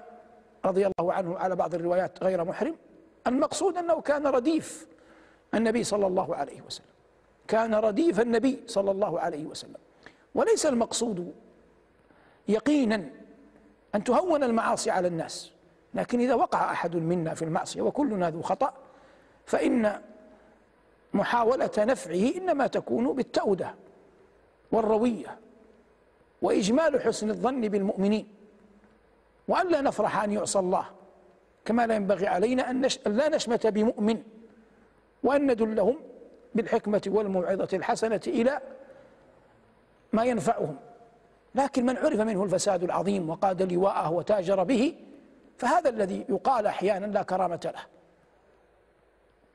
رضي 0.65 0.87
الله 0.87 1.13
عنه 1.13 1.37
على 1.37 1.55
بعض 1.55 1.75
الروايات 1.75 2.23
غير 2.23 2.43
محرم 2.43 2.75
المقصود 3.27 3.77
أنه 3.77 4.01
كان 4.01 4.27
رديف 4.27 4.87
النبي 5.53 5.83
صلى 5.83 6.07
الله 6.07 6.35
عليه 6.35 6.61
وسلم. 6.61 6.87
كان 7.47 7.75
رديف 7.75 8.19
النبي 8.19 8.63
صلى 8.67 8.91
الله 8.91 9.19
عليه 9.19 9.45
وسلم. 9.45 9.77
وليس 10.35 10.65
المقصود 10.65 11.33
يقينا 12.47 13.09
أن 13.95 14.03
تهون 14.03 14.43
المعاصي 14.43 14.91
على 14.91 15.07
الناس. 15.07 15.51
لكن 15.93 16.19
إذا 16.19 16.35
وقع 16.35 16.71
أحد 16.71 16.95
منا 16.95 17.33
في 17.33 17.45
المعصية 17.45 17.81
وكلنا 17.81 18.29
ذو 18.29 18.41
خطأ 18.41 18.73
فإن 19.45 20.01
محاولة 21.13 21.71
نفعه 21.77 22.31
إنما 22.37 22.67
تكون 22.67 23.13
بالتأودة 23.13 23.75
والروية 24.71 25.37
وإجمال 26.41 27.01
حسن 27.01 27.29
الظن 27.29 27.61
بالمؤمنين. 27.61 28.27
وأن 29.47 29.67
لا 29.67 29.81
نفرح 29.81 30.23
أن 30.23 30.31
يعصى 30.31 30.59
الله 30.59 30.85
كما 31.65 31.87
لا 31.87 31.95
ينبغي 31.95 32.27
علينا 32.27 32.69
أن 32.71 32.87
لا 33.05 33.29
نشمت 33.29 33.67
بمؤمن. 33.67 34.23
وأن 35.23 35.51
ندلهم 35.51 35.97
بالحكمة 36.55 37.01
والموعظة 37.07 37.67
الحسنة 37.73 38.21
إلى 38.27 38.61
ما 40.13 40.23
ينفعهم. 40.23 40.77
لكن 41.57 41.85
من 41.85 41.97
عرف 41.97 42.19
منه 42.19 42.43
الفساد 42.43 42.83
العظيم 42.83 43.29
وقاد 43.29 43.73
لواءه 43.73 44.11
وتاجر 44.11 44.63
به 44.63 44.95
فهذا 45.57 45.89
الذي 45.89 46.25
يقال 46.29 46.67
أحيانا 46.67 47.05
لا 47.05 47.23
كرامة 47.23 47.71
له. 47.75 47.81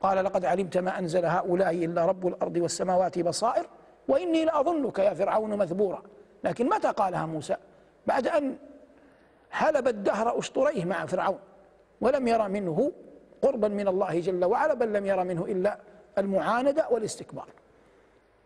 قال 0.01 0.25
لقد 0.25 0.45
علمت 0.45 0.77
ما 0.77 0.99
أنزل 0.99 1.25
هؤلاء 1.25 1.71
إلا 1.85 2.05
رب 2.05 2.27
الأرض 2.27 2.57
والسماوات 2.57 3.19
بصائر 3.19 3.67
وإني 4.07 4.45
لأظنك 4.45 4.99
يا 4.99 5.13
فرعون 5.13 5.57
مثبورا. 5.57 6.01
لكن 6.43 6.69
متى 6.69 6.87
قالها 6.87 7.25
موسى؟ 7.25 7.55
بعد 8.07 8.27
أن 8.27 8.57
حلب 9.51 9.87
الدهر 9.87 10.39
أسطريه 10.39 10.85
مع 10.85 11.05
فرعون 11.05 11.39
ولم 12.01 12.27
يرى 12.27 12.47
منه 12.47 12.91
قربا 13.41 13.67
من 13.67 13.87
الله 13.87 14.19
جل 14.19 14.45
وعلا 14.45 14.73
بل 14.73 14.93
لم 14.93 15.05
يرى 15.05 15.23
منه 15.23 15.45
إلا 15.45 15.77
المعاندة 16.17 16.87
والاستكبار. 16.89 17.47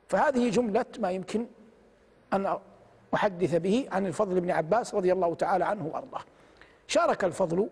فهذه 0.10 0.50
جملة 0.50 0.86
ما 1.00 1.12
يمكن 1.12 1.48
أن 2.34 2.58
أحدث 3.14 3.56
به 3.56 3.88
عن 3.92 4.06
الفضل 4.06 4.40
بن 4.40 4.52
عباس 4.52 4.96
رضي 4.96 5.14
الله 5.14 5.36
تعالى 5.36 5.66
عنه 5.66 5.88
وأرضاه. 5.94 6.22
شارك 6.88 7.24
الفضل 7.24 7.70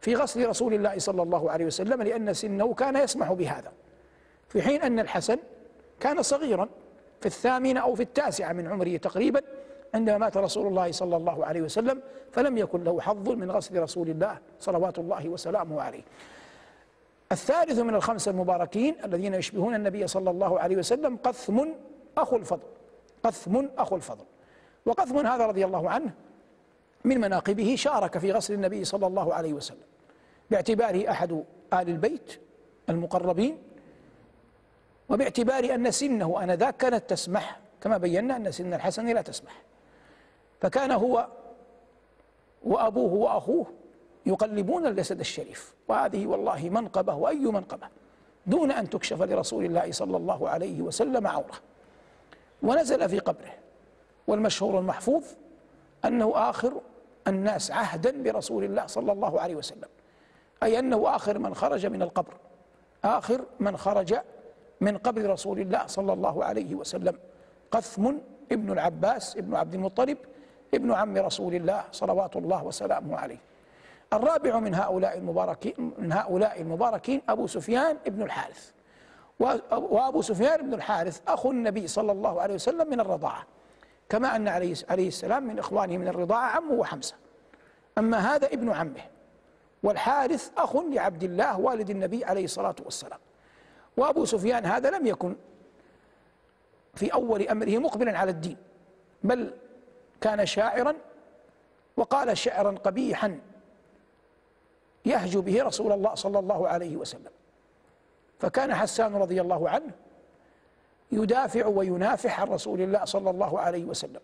في 0.00 0.14
غسل 0.14 0.48
رسول 0.48 0.74
الله 0.74 0.98
صلى 0.98 1.22
الله 1.22 1.50
عليه 1.50 1.64
وسلم 1.64 2.02
لأن 2.02 2.34
سنه 2.34 2.74
كان 2.74 2.96
يسمح 2.96 3.32
بهذا. 3.32 3.72
في 4.48 4.62
حين 4.62 4.82
أن 4.82 4.98
الحسن 4.98 5.38
كان 6.00 6.22
صغيرا 6.22 6.68
في 7.20 7.26
الثامنة 7.26 7.80
أو 7.80 7.94
في 7.94 8.02
التاسعة 8.02 8.52
من 8.52 8.66
عمره 8.66 8.96
تقريبا 8.96 9.40
عندما 9.94 10.18
مات 10.18 10.36
رسول 10.36 10.66
الله 10.66 10.92
صلى 10.92 11.16
الله 11.16 11.46
عليه 11.46 11.62
وسلم 11.62 12.02
فلم 12.32 12.58
يكن 12.58 12.84
له 12.84 13.00
حظ 13.00 13.28
من 13.28 13.50
غسل 13.50 13.82
رسول 13.82 14.10
الله 14.10 14.38
صلوات 14.60 14.98
الله 14.98 15.28
وسلامه 15.28 15.82
عليه. 15.82 16.02
الثالث 17.32 17.78
من 17.78 17.94
الخمسة 17.94 18.30
المباركين 18.30 18.96
الذين 19.04 19.34
يشبهون 19.34 19.74
النبي 19.74 20.06
صلى 20.06 20.30
الله 20.30 20.60
عليه 20.60 20.76
وسلم 20.76 21.16
قثم 21.16 21.64
أخو 22.18 22.36
الفضل. 22.36 22.62
قثم 23.22 23.66
أخو 23.78 23.96
الفضل. 23.96 24.24
وقثم 24.86 25.26
هذا 25.26 25.46
رضي 25.46 25.64
الله 25.64 25.90
عنه 25.90 26.10
من 27.04 27.20
مناقبه 27.20 27.74
شارك 27.76 28.18
في 28.18 28.32
غسل 28.32 28.54
النبي 28.54 28.84
صلى 28.84 29.06
الله 29.06 29.34
عليه 29.34 29.52
وسلم. 29.52 29.86
باعتباره 30.50 31.10
أحد 31.10 31.32
آل 31.72 31.88
البيت 31.88 32.40
المقربين 32.88 33.58
وباعتبار 35.08 35.74
أن 35.74 35.90
سنه 35.90 36.42
آنذاك 36.42 36.76
كانت 36.76 37.10
تسمح 37.10 37.60
كما 37.80 37.96
بينا 37.96 38.36
أن 38.36 38.52
سن 38.52 38.74
الحسن 38.74 39.06
لا 39.06 39.22
تسمح. 39.22 39.62
فكان 40.60 40.90
هو 40.90 41.28
وأبوه 42.64 43.12
وأخوه 43.12 43.66
يقلبون 44.26 44.86
الجسد 44.86 45.20
الشريف. 45.20 45.74
وهذه 45.88 46.26
والله 46.26 46.70
منقبة 46.70 47.14
وأي 47.14 47.38
منقبة؟ 47.38 47.88
دون 48.46 48.70
أن 48.70 48.90
تكشف 48.90 49.22
لرسول 49.22 49.64
الله 49.64 49.92
صلى 49.92 50.16
الله 50.16 50.48
عليه 50.48 50.82
وسلم 50.82 51.26
عورة. 51.26 51.71
ونزل 52.62 53.08
في 53.08 53.18
قبره. 53.18 53.52
والمشهور 54.26 54.78
المحفوظ 54.78 55.24
أنه 56.04 56.32
آخر 56.34 56.80
الناس 57.28 57.70
عهدا 57.70 58.22
برسول 58.22 58.64
الله 58.64 58.86
صلى 58.86 59.12
الله 59.12 59.40
عليه 59.40 59.54
وسلم. 59.54 59.88
أي 60.62 60.78
أنه 60.78 61.16
آخر 61.16 61.38
من 61.38 61.54
خرج 61.54 61.86
من 61.86 62.02
القبر. 62.02 62.34
آخر 63.04 63.44
من 63.60 63.76
خرج 63.76 64.14
من 64.80 64.98
قبر 64.98 65.30
رسول 65.30 65.60
الله 65.60 65.86
صلى 65.86 66.12
الله 66.12 66.44
عليه 66.44 66.74
وسلم. 66.74 67.18
قثم 67.70 68.12
ابن 68.52 68.72
العباس 68.72 69.36
ابن 69.36 69.54
عبد 69.54 69.74
المطلب 69.74 70.18
ابن 70.74 70.92
عم 70.92 71.16
رسول 71.16 71.54
الله 71.54 71.84
صلوات 71.92 72.36
الله 72.36 72.64
وسلامه 72.64 73.16
عليه. 73.16 73.38
الرابع 74.12 74.58
من 74.58 74.74
هؤلاء 74.74 75.18
المباركين 75.18 75.92
من 75.98 76.12
هؤلاء 76.12 76.60
المباركين 76.60 77.22
أبو 77.28 77.46
سفيان 77.46 77.96
ابن 78.06 78.22
الحارث. 78.22 78.72
وأبو 79.40 80.22
سفيان 80.22 80.66
بن 80.66 80.74
الحارث 80.74 81.20
أخو 81.28 81.50
النبي 81.50 81.86
صلى 81.86 82.12
الله 82.12 82.40
عليه 82.40 82.54
وسلم 82.54 82.90
من 82.90 83.00
الرضاعة. 83.00 83.46
كما 84.08 84.36
أن 84.36 84.48
عليه 84.48 84.74
عليه 84.88 85.08
السلام 85.08 85.42
من 85.42 85.58
إخوانه 85.58 85.96
من 85.96 86.08
الرضاعة 86.08 86.50
عمه 86.50 86.72
وحمزة 86.72 87.14
أما 87.98 88.18
هذا 88.18 88.46
ابن 88.46 88.70
عمه. 88.70 89.00
والحارث 89.82 90.50
أخ 90.56 90.76
لعبد 90.76 91.22
الله 91.22 91.60
والد 91.60 91.90
النبي 91.90 92.24
عليه 92.24 92.44
الصلاة 92.44 92.74
والسلام. 92.84 93.18
وأبو 93.96 94.24
سفيان 94.24 94.66
هذا 94.66 94.90
لم 94.90 95.06
يكن 95.06 95.36
في 96.94 97.12
أول 97.12 97.48
أمره 97.48 97.78
مقبلا 97.78 98.18
على 98.18 98.30
الدين 98.30 98.56
بل 99.22 99.54
كان 100.20 100.46
شاعرا 100.46 100.94
وقال 101.96 102.38
شعرا 102.38 102.70
قبيحا 102.70 103.40
يهجو 105.04 105.40
به 105.40 105.62
رسول 105.62 105.92
الله 105.92 106.14
صلى 106.14 106.38
الله 106.38 106.68
عليه 106.68 106.96
وسلم. 106.96 107.30
فكان 108.42 108.74
حسان 108.74 109.14
رضي 109.16 109.40
الله 109.40 109.68
عنه 109.68 109.90
يدافع 111.12 111.66
وينافح 111.66 112.40
عن 112.40 112.48
رسول 112.48 112.80
الله 112.80 113.04
صلى 113.04 113.30
الله 113.30 113.60
عليه 113.60 113.84
وسلم. 113.84 114.20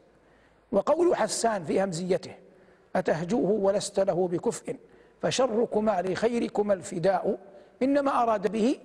وقول 0.73 1.17
حسان 1.17 1.65
في 1.65 1.85
همزيته 1.85 2.35
أتهجوه 2.97 3.51
ولست 3.51 4.01
له 4.01 4.29
بكفء 4.29 4.77
فشركما 5.23 6.03
لخيركما 6.03 6.75
الفداء. 6.75 7.39
إنما 7.83 8.23
أراد 8.23 8.53
به 8.53 8.79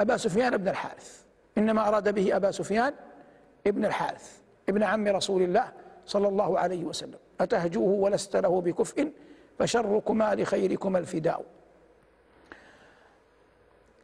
أبا 0.00 0.16
سفيان 0.16 0.56
بن 0.56 0.68
الحارث. 0.68 1.22
إنما 1.58 1.88
أراد 1.88 2.14
به 2.14 2.36
أبا 2.36 2.50
سفيان 2.50 2.94
ابن 3.66 3.84
الحارث 3.84 4.38
ابن 4.68 4.82
عم 4.82 5.08
رسول 5.08 5.42
الله 5.42 5.72
صلى 6.06 6.28
الله 6.28 6.58
عليه 6.58 6.84
وسلم. 6.84 7.18
أتهجوه 7.40 7.88
ولست 7.88 8.36
له 8.36 8.60
بكفء 8.60 9.12
فشركما 9.58 10.34
لخيركما 10.34 10.98
الفداء. 10.98 11.44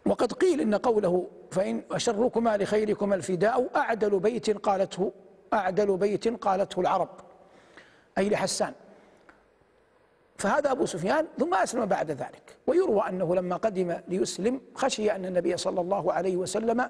وقد 0.07 0.33
قيل 0.33 0.61
إن 0.61 0.75
قوله 0.75 1.27
فإن 1.51 1.83
أشركما 1.91 2.57
لخيركما 2.57 3.15
الفداء 3.15 3.71
أعدل 3.77 4.19
بيت 4.21 4.51
قالته 4.59 5.13
أعدل 5.53 5.97
بيت 5.97 6.29
قالته 6.29 6.81
العرب 6.81 7.09
أي 8.19 8.29
لحسان. 8.29 8.73
فهذا 10.39 10.73
أبو 10.73 10.87
سفيان 10.87 11.27
ثم 11.39 11.55
أسلم 11.55 11.87
بعد 11.87 12.11
ذلك 12.11 12.57
ويروى 12.67 13.03
أنه 13.09 13.35
لما 13.35 13.57
قدم 13.57 13.97
ليسلم 14.09 14.61
خشي 14.75 15.13
أن 15.13 15.25
النبي 15.25 15.57
صلى 15.57 15.81
الله 15.81 16.13
عليه 16.13 16.37
وسلم 16.37 16.89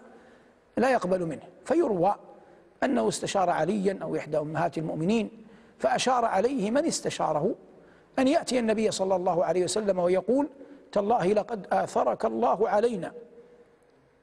لا 0.76 0.90
يقبل 0.90 1.26
منه 1.26 1.42
فيروى 1.64 2.14
أنه 2.85 3.08
استشار 3.08 3.50
عليا 3.50 3.99
أو 4.02 4.16
إحدى 4.16 4.38
أمهات 4.38 4.78
المؤمنين 4.78 5.30
فأشار 5.78 6.25
عليه 6.25 6.70
من 6.70 6.87
استشاره 6.87 7.54
أن 8.18 8.28
يأتي 8.28 8.58
النبي 8.58 8.90
صلى 8.90 9.16
الله 9.16 9.44
عليه 9.44 9.64
وسلم 9.64 9.99
ويقول 9.99 10.49
تالله 10.92 11.26
لقد 11.26 11.66
آثرك 11.72 12.24
الله 12.24 12.68
علينا. 12.68 13.12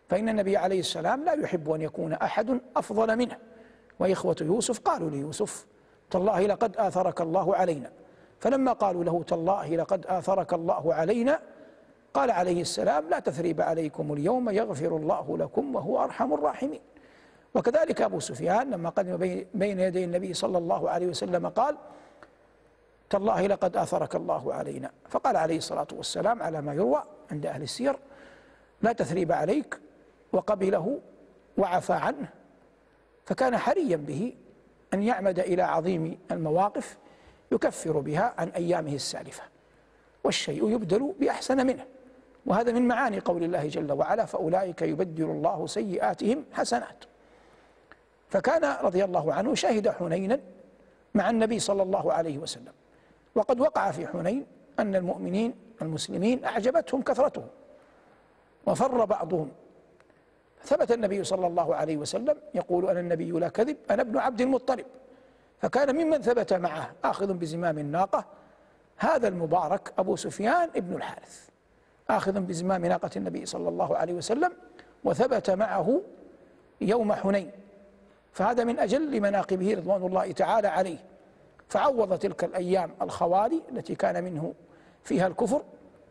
فإن 0.10 0.30
النبي 0.30 0.58
عليه 0.58 0.80
السلام 0.80 1.24
لا 1.24 1.34
يحب 1.34 1.72
أن 1.72 1.82
يكون 1.82 2.14
أحد 2.14 2.60
أفضل 2.76 3.18
منه. 3.18 3.38
وإخوة 4.00 4.36
يوسف 4.42 4.80
قالوا 4.80 5.10
ليوسف 5.10 5.66
تالله 6.12 6.46
لقد 6.48 6.78
آثرك 6.78 7.22
الله 7.22 7.56
علينا. 7.56 7.92
فلما 8.40 8.74
قالوا 8.74 9.04
له 9.04 9.24
تالله 9.24 9.76
لقد 9.76 10.06
آثرك 10.06 10.54
الله 10.54 10.94
علينا 10.94 11.40
قال 12.14 12.32
عليه 12.32 12.62
السلام 12.62 13.10
لا 13.10 13.20
تثريب 13.20 13.62
عليكم 13.62 14.14
اليوم 14.14 14.50
يغفر 14.50 14.98
الله 14.98 15.38
لكم 15.38 15.76
وهو 15.76 16.04
أرحم 16.04 16.34
الراحمين. 16.34 16.82
وكذلك 17.56 18.02
أبو 18.02 18.20
سفيان 18.20 18.70
لما 18.70 18.90
قدم 18.90 19.46
بين 19.54 19.80
يدي 19.80 20.04
النبي 20.04 20.34
صلى 20.34 20.58
الله 20.58 20.90
عليه 20.90 21.08
وسلم 21.08 21.48
قال 21.48 21.78
تالله 23.14 23.48
لقد 23.48 23.78
آثرك 23.78 24.16
الله 24.16 24.54
علينا 24.54 24.92
فقال 25.10 25.38
عليه 25.38 25.58
الصلاة 25.58 25.88
والسلام 25.92 26.44
على 26.44 26.62
ما 26.62 26.74
يروى 26.74 27.04
عند 27.32 27.46
أهل 27.46 27.62
السير 27.62 27.96
لا 28.82 28.94
تثريب 28.94 29.32
عليك 29.32 29.80
وقبله 30.32 31.00
وعفى 31.58 31.94
عنه 31.94 32.30
فكان 33.26 33.58
حريا 33.58 33.98
به 33.98 34.34
أن 34.94 35.04
يعمد 35.04 35.40
إلى 35.40 35.62
عظيم 35.62 36.18
المواقف 36.32 36.98
يكفر 37.52 38.00
بها 38.00 38.34
عن 38.38 38.50
أيامه 38.50 38.96
السالفة 38.96 39.44
والشيء 40.24 40.70
يبدل 40.70 41.14
بأحسن 41.20 41.68
منه 41.68 41.86
وهذا 42.46 42.72
من 42.72 42.88
معاني 42.88 43.20
قول 43.20 43.44
الله 43.44 43.68
جل 43.68 43.92
وعلا 43.92 44.26
فأولئك 44.26 44.82
يبدل 44.82 45.26
الله 45.26 45.68
سيئاتهم 45.68 46.46
حسنات 46.52 47.04
فكان 48.30 48.86
رضي 48.86 49.04
الله 49.04 49.34
عنه 49.34 49.56
شهد 49.56 49.90
حنينا 49.90 50.40
مع 51.14 51.30
النبي 51.30 51.60
صلى 51.60 51.84
الله 51.84 52.14
عليه 52.14 52.38
وسلم 52.38 52.74
وقد 53.36 53.60
وقع 53.60 53.92
في 53.92 54.08
حنين 54.08 54.46
أن 54.80 54.96
المؤمنين 54.96 55.54
المسلمين 55.82 56.46
أعجبتهم 56.46 57.02
كثرتهم 57.02 57.48
وفر 58.66 59.06
بعضهم. 59.06 59.52
ثبت 60.64 60.92
النبي 60.92 61.24
صلى 61.24 61.48
الله 61.48 61.76
عليه 61.76 61.98
وسلم 61.98 62.38
يقول 62.54 62.90
أنا 62.90 63.00
النبي 63.00 63.32
لا 63.32 63.50
كذب 63.50 63.78
أنا 63.92 64.02
ابن 64.02 64.18
عبد 64.18 64.42
المطلب. 64.42 64.86
فكان 65.62 65.96
ممن 65.96 66.22
ثبت 66.22 66.54
معه 66.54 66.92
آخذ 67.04 67.34
بزمام 67.34 67.78
الناقة 67.78 68.26
هذا 68.98 69.28
المبارك 69.28 69.94
أبو 69.98 70.16
سفيان 70.16 70.70
ابن 70.76 70.96
الحارث. 70.96 71.50
آخذ 72.10 72.40
بزمام 72.40 72.86
ناقة 72.86 73.10
النبي 73.16 73.46
صلى 73.46 73.70
الله 73.70 73.98
عليه 73.98 74.14
وسلم 74.14 74.52
وثبت 75.04 75.50
معه 75.50 76.02
يوم 76.82 77.14
حنين. 77.14 77.52
فهذا 78.32 78.64
من 78.64 78.80
أجل 78.80 79.22
مناقبه 79.22 79.74
رضوان 79.74 80.06
الله 80.06 80.32
تعالى 80.32 80.68
عليه. 80.68 81.13
فعوض 81.74 82.18
تلك 82.18 82.44
الأيام 82.44 82.92
الخوالي 83.02 83.62
التي 83.72 83.96
كان 83.96 84.24
منه 84.24 84.54
فيها 85.04 85.28
الكفر 85.28 85.62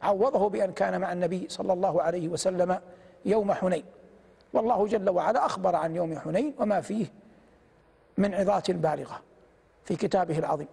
عوضه 0.02 0.48
بأن 0.48 0.72
كان 0.72 1.00
مع 1.00 1.12
النبي 1.12 1.46
صلى 1.48 1.72
الله 1.72 2.02
عليه 2.02 2.28
وسلم 2.28 2.80
يوم 3.24 3.52
حنين. 3.52 3.84
والله 4.52 4.86
جل 4.86 5.10
وعلا 5.10 5.46
أخبر 5.46 5.76
عن 5.76 5.96
يوم 5.96 6.18
حنين 6.18 6.54
وما 6.58 6.80
فيه 6.80 7.06
من 8.18 8.34
عظات 8.34 8.70
بالغة 8.70 9.20
في 9.84 9.96
كتابه 9.96 10.38
العظيم. 10.38 10.68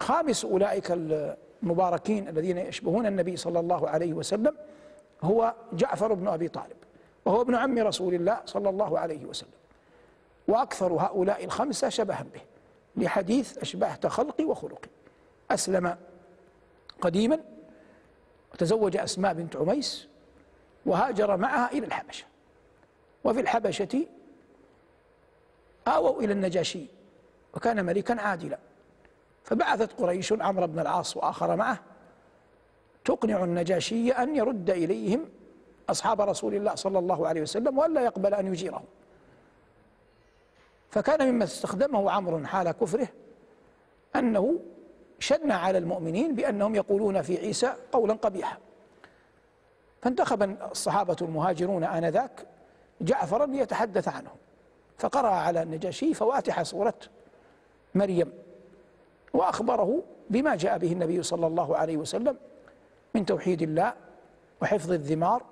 خامس 0.00 0.44
أولئك 0.44 0.90
المباركين 0.90 2.28
الذين 2.28 2.58
يشبهون 2.58 3.06
النبي 3.06 3.36
صلى 3.36 3.60
الله 3.60 3.88
عليه 3.88 4.12
وسلم 4.12 4.56
هو 5.22 5.54
جعفر 5.72 6.14
بن 6.14 6.28
أبي 6.28 6.48
طالب. 6.48 6.83
وهو 7.24 7.40
ابن 7.40 7.54
عم 7.54 7.78
رسول 7.78 8.14
الله 8.14 8.40
صلى 8.46 8.68
الله 8.68 8.98
عليه 8.98 9.24
وسلم. 9.24 9.50
وأكثر 10.48 10.92
هؤلاء 10.92 11.44
الخمسة 11.44 11.88
شبها 11.88 12.26
به 12.34 12.40
لحديث 12.96 13.58
أشبهت 13.58 14.06
خلقي 14.06 14.44
وخلقي 14.44 14.88
أسلم 15.50 15.96
قديما 17.00 17.40
وتزوج 18.52 18.96
أسماء 18.96 19.34
بنت 19.34 19.56
عميس 19.56 20.08
وهاجر 20.86 21.36
معها 21.36 21.72
إلى 21.72 21.86
الحبشة. 21.86 22.24
وفي 23.24 23.40
الحبشة 23.40 24.06
آووا 25.88 26.22
إلى 26.22 26.32
النجاشي 26.32 26.86
وكان 27.54 27.84
ملكا 27.84 28.20
عادلا. 28.20 28.58
فبعثت 29.44 29.92
قريش 29.92 30.32
عمرو 30.32 30.66
بن 30.66 30.78
العاص 30.78 31.16
وآخر 31.16 31.56
معه 31.56 31.80
تقنع 33.04 33.44
النجاشي 33.44 34.12
أن 34.12 34.36
يرد 34.36 34.70
إليهم 34.70 35.28
أصحاب 35.90 36.20
رسول 36.20 36.54
الله 36.54 36.74
صلى 36.74 36.98
الله 36.98 37.28
عليه 37.28 37.42
وسلم 37.42 37.78
وألا 37.78 38.00
يقبل 38.00 38.34
أن 38.34 38.46
يجيرهم. 38.46 38.84
فكان 40.90 41.32
مما 41.32 41.44
استخدمه 41.44 42.10
عمرو 42.10 42.44
حال 42.44 42.70
كفره 42.70 43.08
أنه 44.16 44.58
شن 45.18 45.50
على 45.50 45.78
المؤمنين 45.78 46.34
بأنهم 46.34 46.74
يقولون 46.74 47.22
في 47.22 47.38
عيسى 47.38 47.74
قولا 47.92 48.14
قبيحا. 48.14 48.58
فانتخب 50.02 50.42
الصحابة 50.70 51.16
المهاجرون 51.22 51.84
آنذاك 51.84 52.46
جعفرا 53.00 53.46
ليتحدث 53.46 54.08
عنهم 54.08 54.36
فقرأ 54.98 55.28
على 55.28 55.62
النجاشي 55.62 56.14
فواتح 56.14 56.62
صورة 56.62 56.94
مريم 57.94 58.32
وأخبره 59.34 60.02
بما 60.30 60.56
جاء 60.56 60.78
به 60.78 60.92
النبي 60.92 61.22
صلى 61.22 61.46
الله 61.46 61.76
عليه 61.76 61.96
وسلم 61.96 62.36
من 63.14 63.26
توحيد 63.26 63.62
الله 63.62 63.94
وحفظ 64.62 64.92
الذمار 64.92 65.42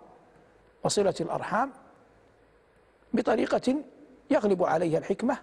وصلة 0.85 1.15
الأرحام 1.21 1.73
بطريقة 3.13 3.77
يغلب 4.31 4.63
عليها 4.65 4.99
الحكمة 4.99 5.39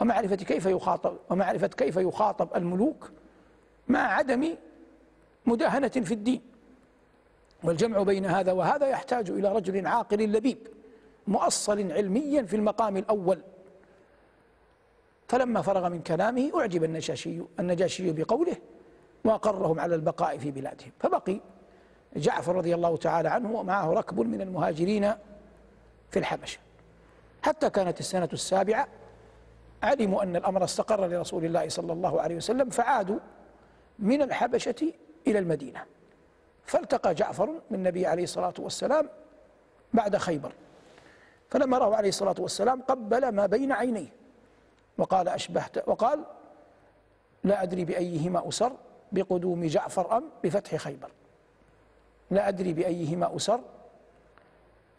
ومعرفة 0.00 0.36
كيف 0.36 0.66
يخاطب 0.66 1.16
ومعرفة 1.30 1.66
كيف 1.66 1.96
يخاطب 1.96 2.56
الملوك 2.56 3.10
مع 3.88 3.98
عدم 3.98 4.56
مداهنة 5.46 5.88
في 5.88 6.14
الدين. 6.14 6.42
والجمع 7.62 8.02
بين 8.02 8.26
هذا 8.26 8.52
وهذا 8.52 8.86
يحتاج 8.86 9.30
إلى 9.30 9.52
رجل 9.52 9.86
عاقل 9.86 10.18
لبيب 10.18 10.58
مؤصل 11.26 11.92
علميا 11.92 12.42
في 12.42 12.56
المقام 12.56 12.96
الأول. 12.96 13.38
فلما 15.28 15.62
فرغ 15.62 15.88
من 15.88 16.02
كلامه 16.02 16.50
أعجب 16.60 16.84
النجاشي 16.84 17.42
النجاشي 17.60 18.12
بقوله 18.12 18.56
وأقرهم 19.24 19.80
على 19.80 19.94
البقاء 19.94 20.38
في 20.38 20.50
بلادهم. 20.50 20.90
فبقي 20.98 21.40
جعفر 22.16 22.56
رضي 22.56 22.74
الله 22.74 22.96
تعالى 22.96 23.28
عنه 23.28 23.52
ومعه 23.52 23.92
ركب 23.92 24.20
من 24.20 24.40
المهاجرين 24.40 25.12
في 26.10 26.18
الحبشة. 26.18 26.58
حتى 27.42 27.70
كانت 27.70 28.00
السنة 28.00 28.28
السابعة 28.32 28.88
علموا 29.82 30.22
أن 30.22 30.36
الأمر 30.36 30.64
استقر 30.64 31.06
لرسول 31.06 31.44
الله 31.44 31.68
صلى 31.68 31.92
الله 31.92 32.20
عليه 32.20 32.36
وسلم 32.36 32.70
فعادوا 32.70 33.18
من 33.98 34.22
الحبشة 34.22 34.92
إلى 35.26 35.38
المدينة. 35.38 35.84
فالتقى 36.64 37.14
جعفر 37.14 37.60
بالنبي 37.70 38.06
عليه 38.06 38.22
الصلاة 38.22 38.54
والسلام 38.58 39.08
بعد 39.94 40.16
خيبر. 40.16 40.52
فلما 41.50 41.78
رأى 41.78 41.94
عليه 41.94 42.08
الصلاة 42.08 42.34
والسلام 42.38 42.82
قبل 42.82 43.28
ما 43.28 43.46
بين 43.46 43.72
عينيه. 43.72 44.12
وقال 44.98 45.28
أشبهت 45.28 45.88
وقال 45.88 46.24
لا 47.44 47.62
أدري 47.62 47.84
بأيهما 47.84 48.48
أسر 48.48 48.72
بقدوم 49.12 49.66
جعفر 49.66 50.16
أم 50.16 50.24
بفتح 50.44 50.76
خيبر. 50.76 51.10
لا 52.30 52.48
أدري 52.48 52.72
بأيهما 52.72 53.36
أسر 53.36 53.60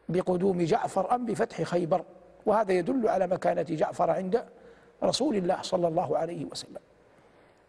بقدوم 0.09 0.61
جعفر 0.61 1.15
أم 1.15 1.25
بفتح 1.25 1.61
خيبر 1.61 2.03
وهذا 2.45 2.71
يدل 2.71 3.07
على 3.07 3.27
مكانة 3.27 3.61
جعفر 3.61 4.11
عند 4.11 4.45
رسول 5.03 5.35
الله 5.35 5.61
صلى 5.61 5.87
الله 5.87 6.17
عليه 6.17 6.45
وسلم. 6.45 6.79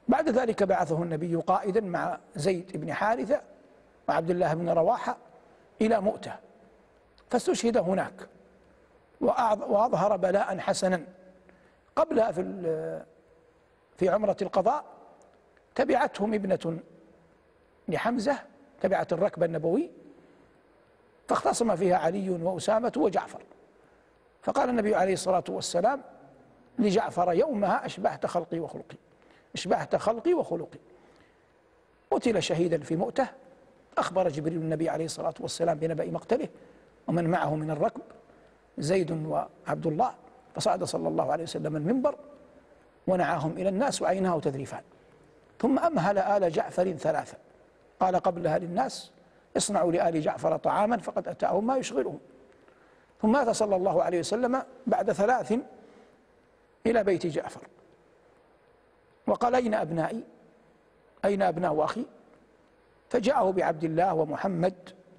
بعد 0.09 0.29
ذلك 0.29 0.63
بعثه 0.63 1.03
النبي 1.03 1.37
قائدا 1.37 1.81
مع 1.81 2.19
زيد 2.37 2.77
بن 2.77 2.93
حارثة 2.93 3.41
وعبد 4.09 4.31
الله 4.31 4.55
بن 4.55 4.71
رواحة 4.71 5.17
إلى 5.81 6.01
مؤتة 6.01 6.33
فاستشهد 7.31 7.77
هناك 7.77 8.29
وأظهر 9.21 10.17
بلاء 10.17 10.59
حسنا. 10.59 11.03
قبل 11.97 12.33
في 12.33 13.05
في 13.97 14.09
عمرة 14.09 14.37
القضاء 14.43 14.85
تبعتهم 15.75 16.35
ابنة 16.35 16.79
لحمزة 17.89 18.39
تبعت 18.83 19.13
الركب 19.13 19.43
النبوي 19.43 19.91
فاختصم 21.29 21.77
فيها 21.77 21.97
علي 21.97 22.31
وأسامة 22.31 22.93
وجعفر. 22.97 23.43
فقال 24.43 24.69
النبي 24.69 24.95
عليه 24.95 25.13
الصلاة 25.13 25.45
والسلام 25.49 26.03
لجعفر 26.79 27.33
يومها 27.33 27.87
أشبهت 27.87 28.27
خلقي 28.27 28.61
وخلقي 28.61 28.97
أشبهت 29.55 29.97
خلقي 29.97 30.35
وخلقي. 30.35 30.79
قتل 32.11 32.43
شهيدا 32.43 32.79
في 32.79 32.97
مؤتة 32.97 33.29
أخبر 33.99 34.29
جبريل 34.29 34.59
النبي 34.59 34.89
عليه 34.89 35.05
الصلاة 35.05 35.35
والسلام 35.41 35.79
بنبأ 35.79 36.11
مقتله 36.11 36.49
ومن 37.07 37.31
معه 37.31 37.55
من 37.55 37.71
الركب 37.71 38.03
زيد 38.79 39.11
وعبد 39.11 39.87
الله 39.87 40.15
فصعد 40.55 40.85
صلى 40.85 41.09
الله 41.09 41.33
عليه 41.33 41.45
وسلم 41.45 41.77
المنبر 41.77 42.15
ونعاهم 43.07 43.53
إلى 43.53 43.69
الناس 43.69 44.03
وعيناه 44.03 44.41
تذريفان. 44.41 44.83
ثم 45.59 45.79
أمهل 45.79 46.19
آل 46.19 46.53
جعفر 46.53 46.93
ثلاثة. 46.93 47.39
قال 48.03 48.17
قبلها 48.17 48.59
للناس 48.59 49.11
اصنعوا 49.57 49.93
لآل 49.93 50.21
جعفر 50.21 50.57
طعاما 50.57 50.97
فقد 50.97 51.29
أتاهم 51.29 51.67
ما 51.67 51.77
يشغلهم. 51.77 52.19
ثم 53.23 53.33
مات 53.33 53.51
صلى 53.51 53.77
الله 53.77 54.03
عليه 54.03 54.19
وسلم 54.19 54.63
بعد 54.87 55.13
ثلاث 55.13 55.55
إلى 56.87 57.05
بيت 57.05 57.27
جعفر. 57.27 57.61
وقال 59.27 59.55
أين 59.55 59.75
أبنائي؟ 59.75 60.25
أين 61.25 61.43
أبناء 61.43 61.85
أخي؟ 61.85 62.05
فجاءه 63.11 63.51
بعبد 63.51 63.85
الله 63.85 64.15
ومحمد 64.15 64.75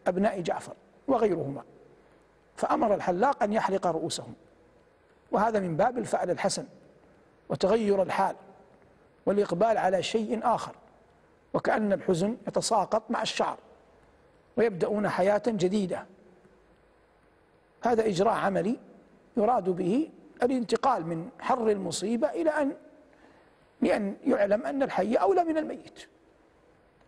أبناء 0.08 0.42
جعفر 0.42 0.74
وغيرهما. 1.08 1.64
فأمر 2.56 2.96
الحلاق 2.96 3.44
أن 3.44 3.54
يحلق 3.54 3.88
رؤوسهم. 3.88 4.34
وهذا 5.32 5.60
من 5.60 5.78
باب 5.78 5.98
الفعل 5.98 6.30
الحسن 6.30 6.66
وتغير 7.50 8.02
الحال 8.02 8.36
والإقبال 9.26 9.78
على 9.78 10.04
شيء 10.04 10.40
آخر. 10.44 10.76
وكأن 11.54 11.94
الحزن 11.94 12.38
يتساقط 12.48 13.04
مع 13.10 13.22
الشعر 13.22 13.58
ويبدأون 14.58 15.10
حياة 15.10 15.44
جديدة. 15.48 16.06
هذا 17.84 18.08
إجراء 18.08 18.34
عملي 18.34 18.80
يراد 19.38 19.70
به 19.70 20.10
الانتقال 20.44 21.06
من 21.08 21.30
حر 21.40 21.70
المصيبة 21.70 22.30
إلى 22.30 22.50
أن 22.50 22.76
لأن 23.82 24.16
يعلم 24.26 24.66
أن 24.66 24.84
الحي 24.84 25.16
أولى 25.16 25.44
من 25.44 25.58
الميت 25.58 26.08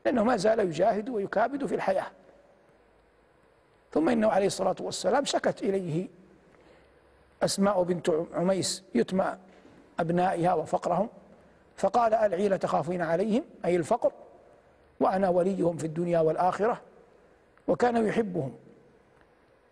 لأنه 0.05 0.23
ما 0.23 0.37
زال 0.37 0.59
يجاهد 0.59 1.09
ويكابد 1.09 1.65
في 1.65 1.75
الحياة. 1.75 2.11
ثم 3.91 4.09
إنه 4.09 4.27
عليه 4.27 4.47
الصلاة 4.47 4.75
والسلام 4.79 5.25
شكت 5.25 5.63
إليه 5.63 6.07
أسماء 7.43 7.83
بنت 7.83 8.11
عميس 8.33 8.83
يتمى 8.95 9.37
أبنائها 9.99 10.53
وفقرهم 10.53 11.09
فقال 11.75 12.13
العيل 12.13 12.57
تخافين 12.57 13.01
عليهم 13.01 13.43
أي 13.65 13.75
الفقر؟ 13.75 14.11
وأنا 14.99 15.29
وليهم 15.29 15.77
في 15.77 15.87
الدنيا 15.87 16.19
والآخرة 16.19 16.81
وكان 17.67 18.07
يحبهم. 18.07 18.53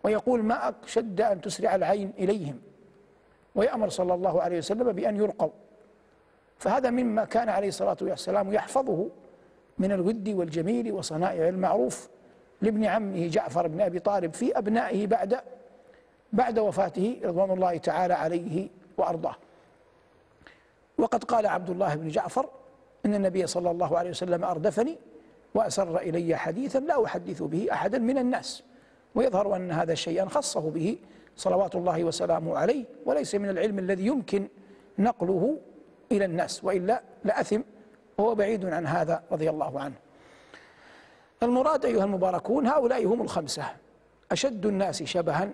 ويقول 0.03 0.43
ما 0.43 0.73
أشد 0.83 1.21
أن 1.21 1.41
تسرع 1.41 1.75
العين 1.75 2.13
إليهم. 2.19 2.59
ويأمر 3.55 3.89
صلى 3.89 4.13
الله 4.13 4.41
عليه 4.41 4.57
وسلم 4.57 4.91
بأن 4.91 5.17
يرقوا 5.17 5.49
فهذا 6.59 6.89
مما 6.89 7.25
كان 7.25 7.49
عليه 7.49 7.67
الصلاة 7.67 7.97
والسلام 8.01 8.53
يحفظه 8.53 9.07
من 9.79 9.91
الود 9.91 10.29
والجميل 10.29 10.91
وصنائع 10.91 11.49
المعروف 11.49 12.09
لابن 12.61 12.85
عمه 12.85 13.27
جعفر 13.27 13.67
بن 13.67 13.81
أبي 13.81 13.99
طالب 13.99 14.33
في 14.33 14.57
أبنائه 14.57 15.07
بعد 15.07 15.39
بعد 16.33 16.59
وفاته 16.59 17.19
رضوان 17.23 17.51
الله 17.51 17.77
تعالى 17.77 18.13
عليه 18.13 18.69
وأرضاه. 18.97 19.35
وقد 20.97 21.23
قال 21.23 21.45
عبد 21.45 21.69
الله 21.69 21.95
بن 21.95 22.07
جعفر 22.07 22.49
إن 23.05 23.15
النبي 23.15 23.47
صلى 23.47 23.71
الله 23.71 23.97
عليه 23.97 24.09
وسلم 24.09 24.43
أردفني 24.43 24.97
وأسر 25.55 25.97
إلي 25.97 26.35
حديثا 26.35 26.79
لا 26.79 27.05
أحدث 27.05 27.43
به 27.43 27.67
أحدا 27.71 27.97
من 27.97 28.17
الناس. 28.17 28.63
ويظهر 29.15 29.55
أن 29.55 29.71
هذا 29.71 29.93
شيئا 29.93 30.25
خصه 30.25 30.69
به 30.69 30.97
صلوات 31.37 31.75
الله 31.75 32.03
وسلامه 32.03 32.57
عليه 32.57 32.85
وليس 33.05 33.35
من 33.35 33.49
العلم 33.49 33.79
الذي 33.79 34.05
يمكن 34.05 34.47
نقله 34.99 35.57
إلى 36.11 36.25
الناس 36.25 36.63
وإلا 36.63 37.01
لأثم 37.23 37.61
وهو 38.17 38.35
بعيد 38.35 38.65
عن 38.65 38.87
هذا 38.87 39.23
رضي 39.31 39.49
الله 39.49 39.79
عنه. 39.79 39.95
المراد 41.43 41.85
أيها 41.85 42.03
المباركون 42.03 42.67
هؤلاء 42.67 43.05
هم 43.05 43.21
الخمسة. 43.21 43.65
أشد 44.31 44.65
الناس 44.65 45.03
شبها 45.03 45.49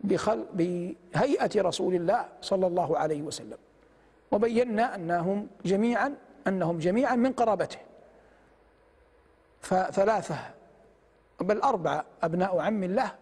بخل 0.00 0.46
بهيئة 0.54 1.62
رسول 1.62 1.94
الله 1.94 2.28
صلى 2.40 2.66
الله 2.66 2.98
عليه 2.98 3.22
وسلم. 3.22 3.58
وبينا 4.32 4.94
أنهم 4.94 5.46
جميعا 5.64 6.14
أنهم 6.46 6.78
جميعا 6.78 7.16
من 7.16 7.32
قرابته. 7.32 7.78
فثلاثة 9.60 10.38
بل 11.40 11.60
أربعة. 11.60 12.04
أبناء 12.22 12.58
عم 12.58 12.84
الله 12.84 13.12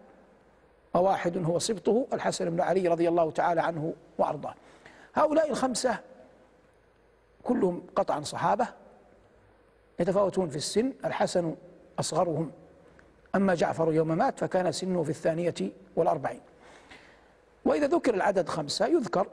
وواحد 0.93 1.45
هو 1.45 1.59
سبطه 1.59 2.07
الحسن 2.13 2.49
بن 2.49 2.61
علي 2.61 2.87
رضي 2.87 3.09
الله 3.09 3.31
تعالى 3.31 3.61
عنه 3.61 3.93
وأرضاه. 4.17 4.53
هؤلاء 5.15 5.49
الخمسة 5.49 5.99
كلهم 7.43 7.83
قطعا 7.95 8.21
صحابة 8.21 8.67
يتفاوتون 9.99 10.49
في 10.49 10.55
السن 10.55 10.93
الحسن 11.05 11.55
أصغرهم. 11.99 12.51
أما 13.35 13.55
جعفر 13.55 13.93
يوم 13.93 14.07
مات 14.07 14.39
فكان 14.39 14.71
سنه 14.71 15.03
في 15.03 15.09
الثانية 15.09 15.71
والأربعين. 15.95 16.41
وإذا 17.65 17.87
ذكر 17.87 18.13
العدد 18.13 18.49
خمسة 18.49 18.85
يذكر 18.85 19.27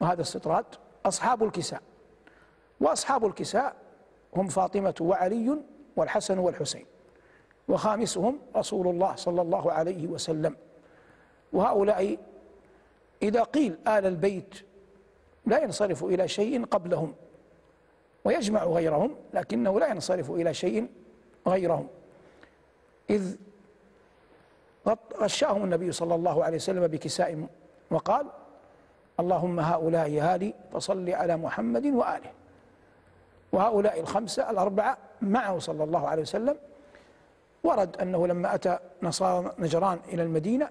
وهذا 0.00 0.22
استطراد 0.22 0.64
أصحاب 1.06 1.44
الكساء. 1.44 1.82
وأصحاب 2.80 3.26
الكساء 3.26 3.74
هم 4.36 4.48
فاطمة 4.48 4.94
وعلي 5.00 5.58
والحسن 5.96 6.38
والحسين. 6.38 6.86
وخامسهم 7.68 8.38
رسول 8.56 8.86
الله 8.88 9.14
صلى 9.14 9.42
الله 9.42 9.72
عليه 9.72 10.06
وسلم. 10.06 10.56
وهؤلاء 11.52 12.18
إذا 13.22 13.42
قيل 13.42 13.78
آل 13.88 14.06
البيت 14.06 14.54
لا 15.46 15.62
ينصرف 15.62 16.04
إلى 16.04 16.28
شيء 16.28 16.64
قبلهم 16.64 17.14
ويجمع 18.24 18.64
غيرهم 18.64 19.16
لكنه 19.34 19.80
لا 19.80 19.88
ينصرف 19.88 20.30
إلى 20.30 20.54
شيء 20.54 20.88
غيرهم. 21.48 21.88
إذ 23.10 23.36
غشاهم 25.16 25.64
النبي 25.64 25.92
صلى 25.92 26.14
الله 26.14 26.44
عليه 26.44 26.56
وسلم 26.56 26.86
بكساء 26.86 27.46
وقال 27.90 28.26
اللهم 29.20 29.60
هؤلاء 29.60 30.18
هالي 30.18 30.54
فصل 30.72 31.10
على 31.10 31.36
محمد 31.36 31.86
وآله. 31.86 32.32
وهؤلاء 33.56 34.00
الخمسة 34.00 34.50
الأربعة 34.50 34.98
معه 35.22 35.58
صلى 35.58 35.84
الله 35.84 36.08
عليه 36.08 36.22
وسلم. 36.22 36.56
ورد 37.64 37.96
أنه 37.96 38.26
لما 38.26 38.54
أتى 38.54 38.78
نصارى 39.02 39.52
نجران 39.58 39.98
إلى 40.08 40.22
المدينة 40.22 40.68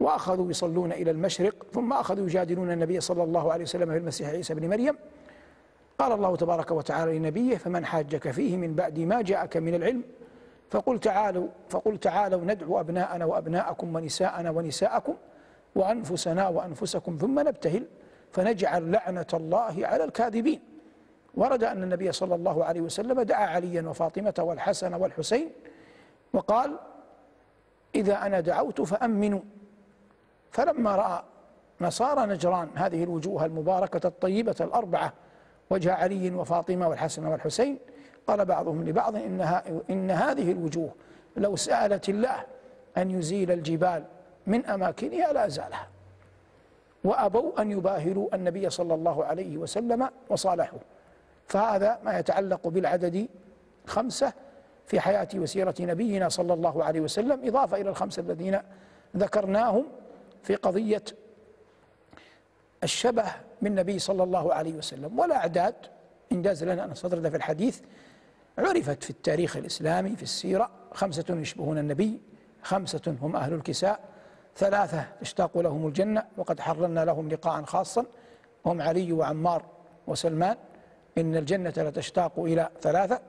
وأخذوا 0.00 0.50
يصلون 0.50 0.92
إلى 0.92 1.10
المشرق 1.10 1.54
ثم 1.72 1.92
أخذوا 1.92 2.26
يجادلون 2.26 2.72
النبي 2.72 3.00
صلى 3.00 3.22
الله 3.22 3.52
عليه 3.52 3.64
وسلم 3.64 3.90
في 3.90 3.96
المسيح 3.96 4.28
عيسى 4.28 4.54
بن 4.54 4.68
مريم. 4.68 4.96
قال 5.98 6.12
الله 6.12 6.36
تبارك 6.36 6.70
وتعالى 6.70 7.18
لنبيه 7.18 7.56
فمن 7.56 7.84
حاجك 7.84 8.30
فيه 8.30 8.56
من 8.56 8.74
بعد 8.74 8.98
ما 8.98 9.22
جاءك 9.22 9.56
من 9.56 9.74
العلم؟ 9.74 10.02
فقل 10.70 11.00
تعالوا 11.00 11.48
فقل 11.68 11.98
تعالوا 11.98 12.40
ندعو 12.44 12.80
أبناءنا 12.80 13.24
وأبناءكم 13.24 13.96
ونساءنا 13.96 14.50
ونساءكم 14.50 15.14
وأنفسنا 15.74 16.48
وأنفسكم 16.48 17.18
ثم 17.20 17.40
نبتهل 17.40 17.86
فنجعل 18.32 18.92
لعنة 18.92 19.26
الله 19.34 19.86
على 19.86 20.04
الكاذبين. 20.04 20.69
ورد 21.34 21.64
أن 21.64 21.82
النبي 21.82 22.12
صلى 22.12 22.34
الله 22.34 22.64
عليه 22.64 22.80
وسلم 22.80 23.22
دعا 23.22 23.46
عليا 23.46 23.82
وفاطمة 23.82 24.34
والحسن 24.38 24.94
والحسين 24.94 25.50
وقال 26.32 26.76
إذا 27.94 28.26
أنا 28.26 28.40
دعوت 28.40 28.80
فأمنوا. 28.80 29.40
فلما 30.50 30.96
رأى 30.96 31.22
نصارى 31.80 32.26
نجران 32.26 32.68
هذه 32.74 33.04
الوجوه 33.04 33.44
المباركة 33.44 34.06
الطيبة 34.06 34.56
الأربعة 34.60 35.12
وجه 35.70 35.92
علي 35.94 36.30
وفاطمة 36.30 36.88
والحسن 36.88 37.26
والحسين 37.26 37.78
قال 38.26 38.44
بعضهم 38.44 38.84
لبعض 38.88 39.16
إنها 39.16 39.62
إن 39.90 40.10
هذه 40.10 40.52
الوجوه 40.52 40.90
لو 41.36 41.56
سألت 41.56 42.08
الله 42.08 42.44
أن 42.96 43.10
يزيل 43.10 43.50
الجبال 43.50 44.04
من 44.46 44.66
أماكنها 44.66 45.32
لا 45.32 45.48
زالها 45.48 45.88
وأبوا 47.04 47.62
أن 47.62 47.70
يباهلوا 47.70 48.34
النبي 48.34 48.70
صلى 48.70 48.94
الله 48.94 49.24
عليه 49.24 49.58
وسلم 49.58 50.08
وصالحوا 50.28 50.78
فهذا 51.50 51.98
ما 52.04 52.18
يتعلق 52.18 52.68
بالعدد 52.68 53.28
خمسة 53.86 54.32
في 54.86 55.00
حياة 55.00 55.28
وسيرة 55.34 55.74
نبينا 55.80 56.28
صلى 56.28 56.54
الله 56.54 56.84
عليه 56.84 57.00
وسلم 57.00 57.46
إضافة 57.46 57.80
إلى 57.80 57.90
الخمسة 57.90 58.22
الذين 58.22 58.58
ذكرناهم 59.16 59.86
في 60.42 60.54
قضية 60.54 61.02
الشبه 62.84 63.24
بالنبي 63.62 63.98
صلى 63.98 64.22
الله 64.22 64.54
عليه 64.54 64.74
وسلم. 64.74 65.18
والأعداد 65.18 65.74
إنجاز 66.32 66.64
لنا 66.64 66.84
أن 66.84 66.94
صدرنا 66.94 67.30
في 67.30 67.36
الحديث 67.36 67.80
عرفت 68.58 69.04
في 69.04 69.10
التاريخ 69.10 69.56
الإسلامي 69.56 70.16
في 70.16 70.22
السيرة 70.22 70.70
خمسة 70.92 71.24
يشبهون 71.30 71.78
النبي 71.78 72.20
خمسة 72.62 73.16
هم 73.22 73.36
أهل 73.36 73.54
الكساء 73.54 74.00
ثلاثة 74.56 75.04
تشتاق 75.20 75.58
لهم 75.58 75.86
الجنة 75.86 76.24
وقد 76.36 76.60
حررنا 76.60 77.04
لهم 77.04 77.28
لقاء 77.28 77.62
خاصا 77.62 78.04
هم 78.66 78.82
علي 78.82 79.12
وعمار 79.12 79.64
وسلمان. 80.06 80.56
إن 81.18 81.36
الجنة 81.36 81.74
لتشتاق 81.76 82.38
إلى 82.38 82.68
ثلاثة 82.80 83.20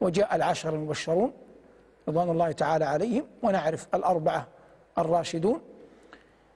وجاء 0.00 0.36
العشر 0.36 0.74
المبشرون 0.74 1.32
رضوان 2.08 2.30
الله 2.30 2.52
تعالى 2.52 2.84
عليهم 2.84 3.26
ونعرف 3.42 3.86
الأربعة 3.94 4.46
الراشدون. 4.98 5.60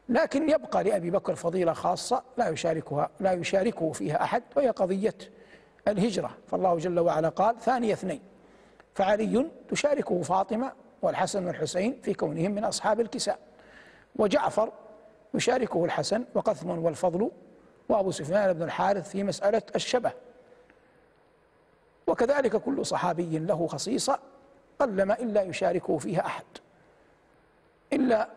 لكن 0.08 0.50
يبقى 0.50 0.84
لأبي 0.84 1.10
بكر 1.10 1.34
فضيلة 1.34 1.72
خاصة 1.72 2.22
لا 2.36 2.48
يشاركها 2.48 3.10
لا 3.20 3.32
يشاركه 3.32 3.92
فيها 3.92 4.22
أحد 4.22 4.42
وهي 4.56 4.68
قضية 4.68 5.14
الهجرة. 5.88 6.30
فالله 6.46 6.76
جل 6.76 7.00
وعلا 7.00 7.28
قال 7.28 7.60
ثاني 7.60 7.92
اثنين 7.92 8.20
فعلي 8.94 9.50
تشاركه 9.68 10.22
فاطمة 10.22 10.72
والحسن 11.02 11.46
والحسين 11.46 12.00
في 12.02 12.14
كونهم 12.14 12.50
من 12.50 12.64
أصحاب 12.64 13.00
الكساء. 13.00 13.38
وجعفر 14.16 14.72
يشاركه 15.34 15.84
الحسن 15.84 16.24
وقثم 16.34 16.70
والفضل 16.70 17.30
وأبو 17.88 18.10
سفيان 18.10 18.52
بن 18.52 18.62
الحارث 18.62 19.10
في 19.10 19.22
مسألة 19.22 19.62
الشبه. 19.76 20.12
وكذلك 22.06 22.56
كل 22.56 22.86
صحابي 22.86 23.38
له 23.38 23.66
خصيصة 23.66 24.18
قلما 24.78 25.14
إلا 25.18 25.42
يشاركه 25.42 25.98
فيها 25.98 26.26
أحد. 26.26 26.44
إلا 27.92 28.28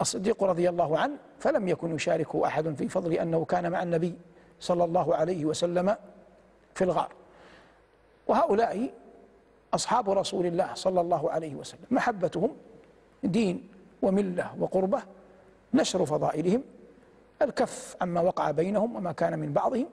الصديق 0.00 0.44
رضي 0.44 0.68
الله 0.68 0.98
عنه 0.98 1.16
فلم 1.38 1.68
يكن 1.68 1.94
يشاركه 1.94 2.46
أحد 2.46 2.74
في 2.74 2.88
فضل 2.88 3.12
أنه 3.12 3.44
كان 3.44 3.72
مع 3.72 3.82
النبي 3.82 4.14
صلى 4.60 4.84
الله 4.84 5.14
عليه 5.14 5.44
وسلم 5.44 5.96
في 6.74 6.84
الغار. 6.84 7.12
وهؤلاء 8.26 8.90
أصحاب 9.74 10.10
رسول 10.10 10.46
الله 10.46 10.74
صلى 10.74 11.00
الله 11.00 11.30
عليه 11.30 11.54
وسلم. 11.54 11.84
محبتهم 11.90 12.56
دين 13.24 13.68
وملة 14.02 14.54
وقربة 14.58 15.02
نشر 15.74 16.06
فضائلهم 16.06 16.62
الكف 17.42 17.96
عما 18.00 18.20
وقع 18.20 18.50
بينهم 18.50 18.96
وما 18.96 19.12
كان 19.12 19.38
من 19.38 19.52
بعضهم 19.52 19.86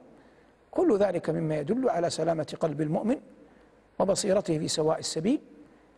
كل 0.71 0.97
ذلك 0.97 1.29
مما 1.29 1.57
يدل 1.57 1.89
على 1.89 2.09
سلامة 2.09 2.57
قلب 2.59 2.81
المؤمن 2.81 3.19
وبصيرته 3.99 4.59
في 4.59 4.67
سواء 4.67 4.99
السبيل. 4.99 5.41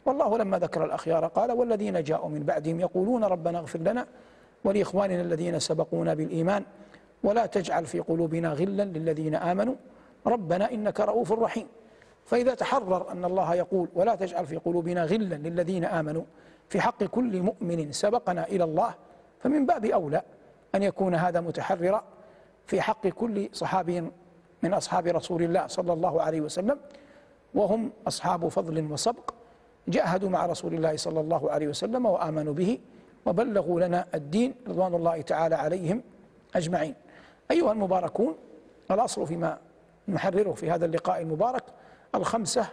والله 0.06 0.38
لما 0.38 0.60
ذكر 0.60 0.86
الأخيار 0.86 1.28
قال 1.28 1.52
والذين 1.52 2.04
جاءوا 2.04 2.30
من 2.30 2.44
بعدهم 2.44 2.80
يقولون 2.80 3.24
ربنا 3.24 3.60
اغفر 3.60 3.80
لنا 3.80 4.08
ولإخواننا 4.64 5.22
الذين 5.22 5.60
سبقونا 5.60 6.14
بالإيمان 6.14 6.64
ولا 7.24 7.46
تجعل 7.46 7.86
في 7.86 8.00
قلوبنا 8.00 8.54
غلا 8.54 8.84
للذين 8.84 9.36
آمنوا. 9.36 9.76
ربنا 10.28 10.72
إنك 10.72 11.00
رؤوف 11.00 11.32
رحيم. 11.32 11.68
فإذا 12.26 12.54
تحرر 12.54 13.12
أن 13.12 13.26
الله 13.26 13.56
يقول 13.56 13.88
ولا 13.96 14.16
تجعل 14.16 14.46
في 14.46 14.58
قلوبنا 14.58 15.04
غلا 15.04 15.36
للذين 15.36 15.86
آمنوا. 15.86 16.24
في 16.70 16.82
حق 16.82 17.04
كل 17.04 17.42
مؤمن 17.42 17.92
سبقنا 17.92 18.48
إلى 18.48 18.64
الله 18.64 18.94
فمن 19.40 19.66
باب 19.66 19.86
أولى 19.86 20.22
أن 20.76 20.84
يكون 20.84 21.16
هذا 21.16 21.42
متحررا 21.42 22.04
في 22.66 22.82
حق 22.82 23.08
كل 23.08 23.50
صحابي 23.54 24.12
من 24.64 24.74
أصحاب 24.74 25.08
رسول 25.08 25.44
الله 25.44 25.68
صلى 25.68 25.94
الله 25.94 26.22
عليه 26.22 26.42
وسلم 26.42 26.80
وهم 27.54 27.92
أصحاب 28.08 28.48
فضل 28.48 28.92
وسبق. 28.92 29.34
جاهدوا 29.88 30.30
مع 30.30 30.46
رسول 30.46 30.74
الله 30.74 30.98
صلى 30.98 31.20
الله 31.20 31.52
عليه 31.52 31.68
وسلم 31.68 32.06
وآمنوا 32.06 32.54
به 32.54 32.80
وبلغوا 33.26 33.82
لنا 33.82 34.06
الدين 34.16 34.56
رضوان 34.68 34.94
الله 34.96 35.22
تعالى 35.22 35.56
عليهم 35.56 36.04
أجمعين. 36.56 36.96
أيها 37.52 37.72
المباركون 37.72 38.36
الأصل 38.92 39.28
فيما 39.28 39.58
نحرره 40.08 40.54
في 40.54 40.72
هذا 40.72 40.86
اللقاء 40.86 41.22
المبارك 41.22 41.64
الخمسة 42.16 42.68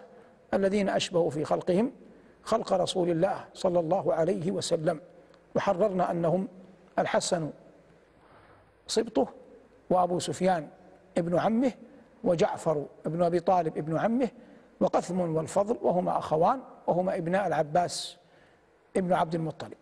الذين 0.55 0.89
أشبهوا 0.89 1.31
في 1.31 1.45
خلقهم 1.45 1.93
خلق 2.43 2.73
رسول 2.73 3.11
الله 3.11 3.45
صلى 3.55 3.81
الله 3.81 4.15
عليه 4.15 4.51
وسلم. 4.51 5.01
وحررنا 5.55 6.11
أنهم 6.11 6.49
الحسن 6.99 7.51
سبطه 8.87 9.29
وأبو 9.91 10.19
سفيان 10.19 10.69
ابن 11.19 11.39
عمه 11.39 11.73
وجعفر 12.25 12.87
ابن 13.07 13.23
أبي 13.23 13.41
طالب 13.41 13.79
ابن 13.79 13.99
عمه 13.99 14.29
وقثم 14.81 15.21
والفضل 15.21 15.79
وهما 15.83 16.19
أخوان 16.19 16.61
وهما 16.87 17.17
ابناء 17.17 17.47
العباس 17.47 18.17
ابن 18.97 19.13
عبد 19.13 19.35
المطلب. 19.35 19.75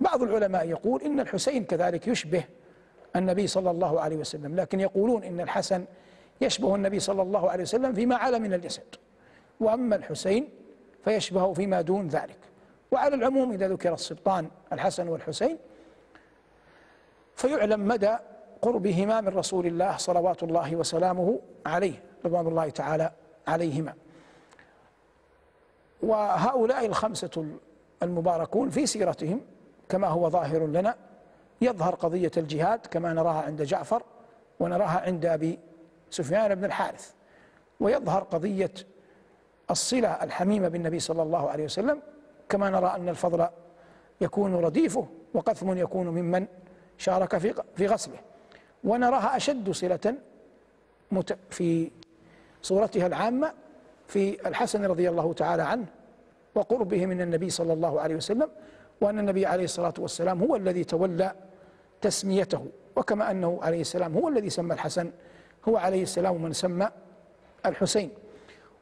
بعض 0.00 0.22
العلماء 0.22 0.68
يقول 0.68 1.02
إن 1.02 1.20
الحسين 1.20 1.64
كذلك 1.64 2.08
يشبه 2.08 2.44
النبي 3.16 3.46
صلى 3.46 3.70
الله 3.70 4.00
عليه 4.00 4.16
وسلم 4.16 4.56
لكن 4.56 4.80
يقولون 4.80 5.24
إن 5.24 5.40
الحسن 5.40 5.84
يشبه 6.40 6.74
النبي 6.74 7.00
صلى 7.00 7.22
الله 7.22 7.50
عليه 7.50 7.62
وسلم 7.62 7.94
فيما 7.94 8.16
علا 8.16 8.38
من 8.38 8.54
الجسد. 8.54 8.94
وأما 9.60 9.96
الحسين 9.96 10.48
فيشبهه 11.04 11.52
فيما 11.52 11.80
دون 11.80 12.08
ذلك. 12.08 12.38
وعلى 12.90 13.14
العموم 13.14 13.52
إذا 13.52 13.68
ذكر 13.68 13.94
السبطان 13.94 14.50
الحسن 14.72 15.08
والحسين 15.08 15.58
فيعلم 17.36 17.88
مدى 17.88 18.16
قربهما 18.66 19.20
من 19.20 19.28
رسول 19.28 19.66
الله 19.66 19.96
صلوات 19.96 20.42
الله 20.42 20.76
وسلامه 20.76 21.40
عليه 21.66 22.02
رضوان 22.24 22.46
الله 22.46 22.68
تعالى 22.68 23.12
عليهما. 23.46 23.94
وهؤلاء 26.02 26.86
الخمسة 26.86 27.46
المباركون 28.02 28.70
في 28.70 28.86
سيرتهم 28.86 29.40
كما 29.88 30.08
هو 30.08 30.30
ظاهر 30.30 30.66
لنا 30.66 30.96
يظهر 31.60 31.94
قضية 31.94 32.30
الجهاد 32.36 32.86
كما 32.86 33.12
نراها 33.12 33.42
عند 33.42 33.62
جعفر 33.62 34.02
ونراها 34.60 35.00
عند 35.00 35.26
أبي 35.26 35.58
سفيان 36.10 36.54
بن 36.54 36.64
الحارث. 36.64 37.12
ويظهر 37.80 38.22
قضية 38.22 38.72
الصلة 39.70 40.08
الحميمة 40.08 40.68
بالنبي 40.68 40.98
صلى 40.98 41.22
الله 41.22 41.50
عليه 41.50 41.64
وسلم 41.64 42.02
كما 42.48 42.70
نرى 42.70 42.86
أن 42.96 43.08
الفضل 43.08 43.48
يكون 44.20 44.54
رديفه 44.54 45.06
وقثم 45.34 45.78
يكون 45.78 46.06
ممن 46.06 46.46
شارك 46.98 47.38
في 47.76 47.86
غسله 47.86 48.18
ونراها 48.86 49.36
أشد 49.36 49.70
صلة 49.70 50.14
في 51.50 51.90
صورتها 52.62 53.06
العامة 53.06 53.52
في 54.06 54.48
الحسن 54.48 54.84
رضي 54.84 55.08
الله 55.08 55.32
تعالى 55.32 55.62
عنه 55.62 55.86
وقربه 56.54 57.06
من 57.06 57.20
النبي 57.20 57.50
صلى 57.50 57.72
الله 57.72 58.00
عليه 58.00 58.16
وسلم 58.16 58.50
وأن 59.00 59.18
النبي 59.18 59.46
عليه 59.46 59.64
الصلاة 59.64 59.94
والسلام 59.98 60.42
هو 60.42 60.56
الذي 60.56 60.84
تولى 60.84 61.32
تسميته 62.00 62.66
وكما 62.96 63.30
أنه 63.30 63.58
عليه 63.62 63.80
السلام 63.80 64.14
هو 64.14 64.28
الذي 64.28 64.50
سمى 64.50 64.74
الحسن 64.74 65.10
هو 65.68 65.76
عليه 65.76 66.02
السلام 66.02 66.42
من 66.42 66.52
سمى 66.52 66.88
الحسين. 67.66 68.10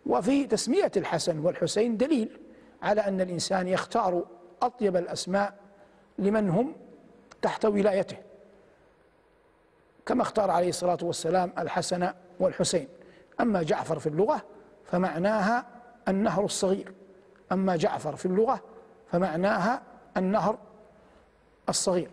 وفي 0.07 0.47
تسمية 0.47 0.93
الحسن 0.97 1.38
والحسين 1.38 1.97
دليل 1.97 2.38
على 2.83 3.01
أن 3.01 3.21
الإنسان 3.21 3.69
يختار 3.69 4.25
أطيب 4.62 4.97
الأسماء 4.97 5.55
لمن 6.19 6.51
هم 6.51 6.75
تحت 7.43 7.64
ولايته. 7.64 8.17
كما 10.07 10.23
اختار 10.23 10.51
عليه 10.51 10.69
الصلاة 10.69 10.99
والسلام 11.03 11.53
الحسن 11.59 12.11
والحسين. 12.40 12.88
أما 13.40 13.62
جعفر 13.62 13.99
في 13.99 14.07
اللغة 14.07 14.43
فمعناها 14.85 15.67
النهر 16.09 16.45
الصغير. 16.45 16.93
أما 17.53 17.77
جعفر 17.77 18.17
في 18.17 18.27
اللغة 18.27 18.61
فمعناها 19.12 19.83
النهر 20.17 20.59
الصغير. 21.69 22.11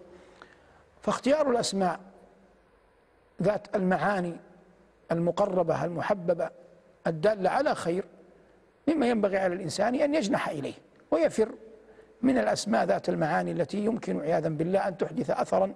فاختيار 1.01 1.51
الأسماء 1.51 1.99
ذات 3.41 3.75
المعاني 3.75 4.35
المقربة 5.11 5.85
المحببة 5.85 6.49
الدالة 7.07 7.49
على 7.49 7.75
خير 7.75 8.05
مما 8.87 9.07
ينبغي 9.09 9.37
على 9.37 9.53
الإنسان 9.53 9.95
أن 9.95 10.15
يجنح 10.15 10.49
إليه 10.49 10.73
ويفر 11.11 11.49
من 12.21 12.37
الأسماء 12.37 12.85
ذات 12.85 13.09
المعاني 13.09 13.51
التي 13.51 13.77
يمكن 13.77 14.21
عياذا 14.21 14.49
بالله 14.49 14.87
أن 14.87 14.97
تحدث 14.97 15.29
أثرا 15.29 15.73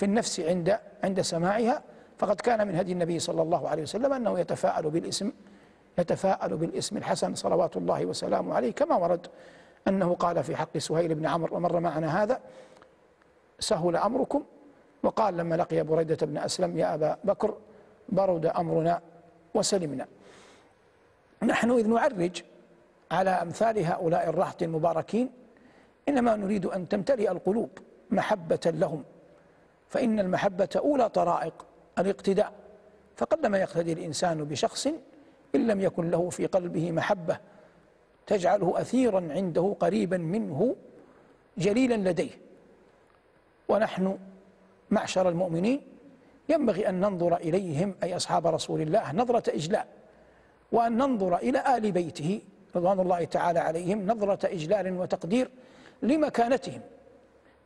في 0.00 0.06
النفس 0.06 0.40
عند 0.40 0.78
عند 1.04 1.20
سماعها 1.20 1.82
فقد 2.18 2.40
كان 2.40 2.68
من 2.68 2.76
هدي 2.76 2.92
النبي 2.92 3.18
صلى 3.18 3.42
الله 3.42 3.68
عليه 3.68 3.82
وسلم 3.82 4.12
أنه 4.12 4.38
يتفاءل 4.38 4.90
بالاسم 4.90 5.32
يتفاءل 5.98 6.56
بالاسم 6.56 6.96
الحسن 6.96 7.34
صلوات 7.34 7.76
الله 7.76 8.06
وسلامه 8.06 8.54
عليه 8.54 8.72
كما 8.72 8.96
ورد 8.96 9.26
أنه 9.88 10.14
قال 10.14 10.44
في 10.44 10.56
حق 10.56 10.78
سهيل 10.78 11.14
بن 11.14 11.26
عمرو 11.26 11.56
ومر 11.56 11.80
معنا 11.80 12.22
هذا 12.22 12.40
سهل 13.58 13.96
أمركم. 13.96 14.44
وقال 15.02 15.36
لما 15.36 15.54
لقي 15.54 15.82
بريدة 15.82 16.26
بن 16.26 16.38
أسلم 16.38 16.78
يا 16.78 16.94
أبا 16.94 17.16
بكر 17.24 17.54
برد 18.08 18.46
أمرنا 18.46 19.00
وسلمنا. 19.54 20.06
نحن 21.42 21.70
إذ 21.70 21.88
نعرج 21.88 22.42
على 23.10 23.30
أمثال 23.30 23.84
هؤلاء 23.84 24.28
الرهط 24.28 24.62
المباركين 24.62 25.30
إنما 26.08 26.36
نريد 26.36 26.66
أن 26.66 26.88
تمتلئ 26.88 27.30
القلوب 27.30 27.70
محبة 28.10 28.60
لهم. 28.66 29.04
فإن 29.90 30.20
المحبة 30.20 30.68
أولى 30.76 31.08
طرائق 31.08 31.66
الاقتداء. 31.98 32.52
فقلما 33.16 33.58
يقتدي 33.58 33.92
الإنسان 33.92 34.44
بشخص 34.44 34.86
إن 35.54 35.66
لم 35.66 35.80
يكن 35.80 36.10
له 36.10 36.30
في 36.30 36.46
قلبه 36.46 36.92
محبة 36.92 37.38
تجعله 38.26 38.80
أثيرا 38.80 39.28
عنده 39.30 39.76
قريبا 39.80 40.16
منه 40.16 40.76
جليلا 41.58 42.10
لديه. 42.10 42.30
ونحن 43.68 44.18
معشر 44.90 45.28
المؤمنين 45.28 45.80
ينبغي 46.48 46.88
أن 46.88 47.00
ننظر 47.00 47.36
إليهم 47.36 47.94
أي 48.02 48.16
أصحاب 48.16 48.46
رسول 48.46 48.80
الله 48.80 49.12
نظرة 49.12 49.50
إجلال 49.50 49.84
وأن 50.72 50.96
ننظر 50.96 51.36
إلى 51.36 51.76
آل 51.76 51.92
بيته 51.92 52.40
رضوان 52.76 53.00
الله 53.00 53.24
تعالى 53.24 53.58
عليهم 53.58 54.06
نظرة 54.06 54.46
إجلال 54.46 54.98
وتقدير 54.98 55.50
لمكانتهم 56.02 56.80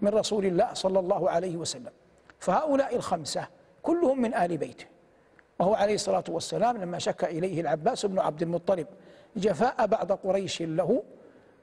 من 0.00 0.08
رسول 0.08 0.46
الله 0.46 0.74
صلى 0.74 0.98
الله 0.98 1.30
عليه 1.30 1.56
وسلم. 1.56 1.92
فهؤلاء 2.38 2.96
الخمسة 2.96 3.48
كلهم 3.82 4.22
من 4.22 4.34
آل 4.34 4.56
بيته 4.56 4.86
وهو 5.58 5.74
عليه 5.74 5.94
الصلاة 5.94 6.24
والسلام 6.28 6.76
لما 6.76 6.98
شك 6.98 7.24
إليه 7.24 7.60
العباس 7.60 8.06
بن 8.06 8.18
عبد 8.18 8.42
المطلب 8.42 8.86
جفاء 9.36 9.86
بعض 9.86 10.12
قريش 10.12 10.62
له 10.62 11.02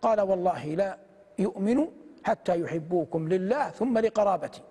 قال 0.02 0.22
والله 0.22 0.66
لا 0.66 0.98
يؤمن 1.40 1.88
حتى 2.24 2.62
يحبوكم 2.62 3.28
لله 3.28 3.70
ثم 3.70 3.98
لقرابتي. 3.98 4.62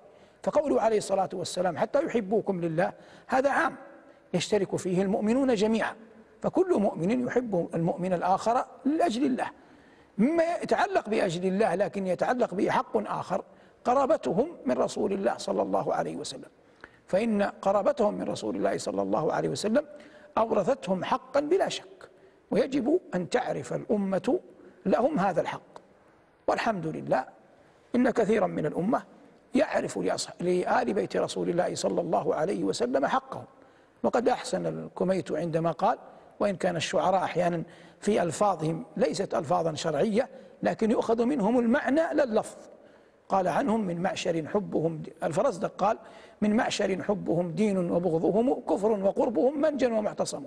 فقوله 0.43 0.81
عليه 0.81 0.99
الصلاة 0.99 1.29
والسلام 1.33 1.77
حتى 1.77 2.05
يحبوكم 2.05 2.61
لله 2.61 2.93
هذا 3.27 3.51
عام 3.51 3.77
يشترك 4.35 4.77
فيه 4.77 5.03
المؤمنون 5.03 5.55
جميعا. 5.55 5.95
فكل 6.43 6.79
مؤمن 6.81 7.27
يحب 7.27 7.69
المؤمن 7.75 8.13
الآخر 8.13 8.65
لأجل 8.85 9.27
الله. 9.27 9.51
مما 10.19 10.45
يتعلق 10.63 11.09
بأجل 11.09 11.47
الله 11.47 11.75
لكن 11.75 12.07
يتعلق 12.07 12.55
به 12.55 12.71
حق 12.71 12.97
آخر 12.97 13.45
قرابتهم 13.85 14.57
من 14.67 14.79
رسول 14.79 15.13
الله 15.13 15.37
صلى 15.37 15.63
الله 15.63 15.95
عليه 15.95 16.17
وسلم. 16.17 16.49
فإن 17.07 17.43
قرابتهم 17.43 18.15
من 18.15 18.23
رسول 18.23 18.57
الله 18.57 18.79
صلى 18.79 19.03
الله 19.03 19.33
عليه 19.33 19.49
وسلم 19.49 19.87
أورثتهم 20.39 21.05
حقا 21.05 21.41
بلا 21.41 21.69
شك. 21.69 22.11
ويجب 22.51 23.01
أن 23.15 23.29
تعرف 23.29 23.73
الأمة 23.73 24.41
لهم 24.87 25.19
هذا 25.19 25.41
الحق. 25.41 25.79
والحمد 26.49 26.87
لله 26.87 27.25
إن 27.95 28.11
كثيرا 28.11 28.47
من 28.47 28.67
الأمة 28.67 29.03
يعرف 29.55 29.99
لآل 30.41 30.95
بيت 30.95 31.17
رسول 31.17 31.49
الله 31.49 31.75
صلى 31.75 32.01
الله 32.01 32.35
عليه 32.35 32.65
وسلم 32.65 33.07
حقهم. 33.07 33.45
وقد 34.03 34.29
أحسن 34.29 34.67
الكميت 34.67 35.33
عندما 35.33 35.73
قال 35.73 35.99
وإن 36.41 36.57
كان 36.57 36.77
الشعراء 36.77 37.25
أحيانا 37.25 37.63
في 38.01 38.23
ألفاظهم 38.23 38.85
ليست 38.97 39.35
ألفاظا 39.35 39.75
شرعية 39.75 40.29
لكن 40.63 40.91
يؤخذ 40.91 41.25
منهم 41.25 41.59
المعنى 41.59 42.15
لا 42.15 42.25
اللفظ 42.25 42.57
قال 43.31 43.49
عنهم 43.49 43.81
من 43.81 44.03
معشر 44.03 44.47
حبهم 44.47 45.03
الفرزدق 45.23 45.73
قال 45.79 45.99
من 46.41 46.57
معشر 46.57 47.03
حبهم 47.03 47.51
دين 47.51 47.91
وبغضهم 47.91 48.55
كفر 48.61 48.91
وقربهم 48.91 49.61
منجا 49.61 49.89
ومعتصم. 49.89 50.45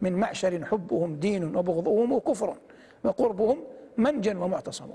من 0.00 0.12
معشر 0.12 0.64
حبهم 0.64 1.16
دين 1.16 1.56
وبغضهم 1.56 2.18
كفر 2.18 2.56
وقربهم 3.04 3.58
منجا 3.96 4.38
ومعتصم. 4.38 4.90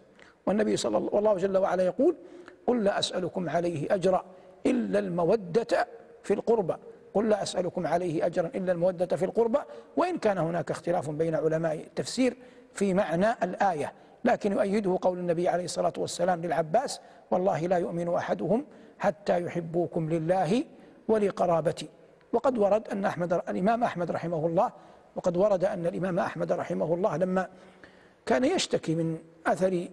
والنبي 0.45 0.77
صلى 0.77 0.97
الله 0.97 1.09
والله 1.15 1.35
جل 1.35 1.57
وعلا 1.57 1.83
يقول 1.83 2.15
قل 2.67 2.83
لا 2.83 2.99
أسألكم 2.99 3.49
عليه 3.49 3.95
أجرا 3.95 4.25
إلا 4.65 4.99
المودة 4.99 5.87
في 6.23 6.33
القربى 6.33 6.75
قل 7.13 7.29
لا 7.29 7.43
أسألكم 7.43 7.87
عليه 7.87 8.25
أجرا 8.25 8.47
إلا 8.47 8.71
المودة 8.71 9.15
في 9.15 9.25
القربى 9.25 9.59
وإن 9.97 10.17
كان 10.17 10.37
هناك 10.37 10.71
اختلاف 10.71 11.09
بين 11.09 11.35
علماء 11.35 11.75
التفسير 11.75 12.37
في 12.73 12.93
معنى 12.93 13.27
الآية. 13.43 13.93
لكن 14.25 14.51
يؤيده 14.51 14.97
قول 15.01 15.19
النبي 15.19 15.49
عليه 15.49 15.65
الصلاة 15.65 15.93
والسلام 15.97 16.41
للعباس 16.41 16.99
والله 17.31 17.59
لا 17.59 17.77
يؤمن 17.77 18.13
أحدهم 18.13 18.65
حتى 18.99 19.43
يحبوكم 19.43 20.09
لله 20.09 20.63
ولقرابتي. 21.07 21.87
وقد 22.33 22.57
ورد 22.57 22.87
أن 22.87 23.05
أحمد 23.05 23.33
الإمام 23.33 23.83
أحمد 23.83 24.11
رحمه 24.11 24.45
الله 24.45 24.71
وقد 25.15 25.37
ورد 25.37 25.65
أن 25.65 25.85
الإمام 25.85 26.19
أحمد 26.19 26.51
رحمه 26.51 26.93
الله 26.93 27.17
لما 27.17 27.47
كان 28.25 28.43
يشتكي 28.43 28.95
من 28.95 29.17
أثر 29.47 29.87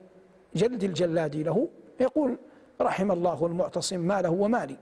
جلد 0.54 0.84
الجلاد 0.84 1.36
له 1.36 1.68
يقول 2.00 2.38
رحم 2.80 3.12
الله 3.12 3.46
المعتصم 3.46 4.00
ماله 4.00 4.30
ومالي. 4.30 4.76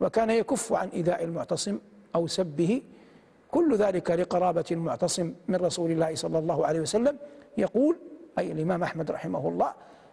وكان 0.00 0.30
يكف 0.30 0.72
عن 0.72 0.88
إيذاء 0.88 1.24
المعتصم 1.24 1.78
أو 2.14 2.26
سبه 2.26 2.82
كل 3.50 3.76
ذلك 3.76 4.10
لقرابة 4.10 4.64
المعتصم 4.70 5.34
من 5.48 5.56
رسول 5.56 5.90
الله 5.90 6.14
صلى 6.14 6.38
الله 6.38 6.66
عليه 6.66 6.80
وسلم. 6.80 7.18
يقول 7.58 7.96
أي 8.38 8.52
الإمام 8.52 8.82
أحمد 8.82 9.10
رحمه 9.10 9.48
الله 9.48 9.72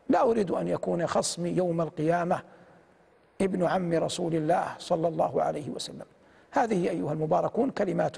لا 0.10 0.24
أريد 0.24 0.52
أن 0.52 0.68
يكون 0.68 1.08
خصمي 1.08 1.50
يوم 1.50 1.82
القيامة 1.82 2.42
ابن 3.42 3.64
عم 3.64 3.94
رسول 3.94 4.36
الله 4.36 4.68
صلى 4.78 5.08
الله 5.08 5.44
عليه 5.44 5.70
وسلم. 5.70 6.06
هذه 6.52 6.90
أيها 6.90 7.14
المباركون 7.14 7.70
كلمات 7.70 8.16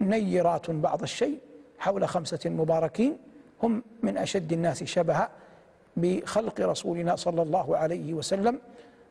نيرات 0.00 0.70
بعض 0.70 1.02
الشيء 1.02 1.38
حول 1.78 2.08
خمسة 2.08 2.50
مباركين 2.50 3.16
هم 3.62 3.82
من 4.02 4.18
أشد 4.18 4.52
الناس 4.52 4.84
شبها 4.84 5.28
بخلق 5.96 6.60
رسولنا 6.60 7.16
صلى 7.16 7.42
الله 7.42 7.76
عليه 7.76 8.14
وسلم. 8.14 8.60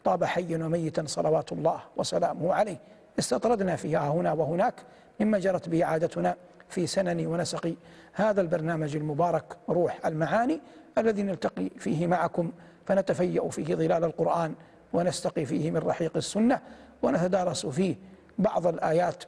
طاب 0.04 0.24
حيا 0.24 0.58
وميتا 0.58 1.04
صلوات 1.06 1.52
الله 1.52 1.80
وسلامه 1.98 2.54
عليه. 2.54 2.78
استطردنا 3.20 3.76
فيها 3.76 4.10
هنا 4.10 4.34
وهناك 4.34 4.74
مما 5.20 5.40
جرت 5.40 5.70
به 5.70 5.86
عادتنا 5.86 6.36
في 6.70 6.88
سنن 6.88 7.28
ونسق 7.28 7.74
هذا 8.14 8.42
البرنامج 8.42 8.96
المبارك 8.96 9.58
روح 9.70 10.06
المعاني. 10.06 10.62
الذي 10.98 11.24
نلتقي 11.24 11.70
فيه 11.70 12.08
معكم 12.08 12.52
فنتفيأ 12.86 13.50
فيه 13.50 13.76
ظلال 13.76 14.04
القرآن 14.04 14.54
ونستقي 14.94 15.46
فيه 15.46 15.72
من 15.72 15.78
رحيق 15.78 16.18
السنة 16.18 16.62
ونتدارس 17.02 17.66
فيه 17.66 17.96
بعض 18.38 18.68
الآيات 18.68 19.24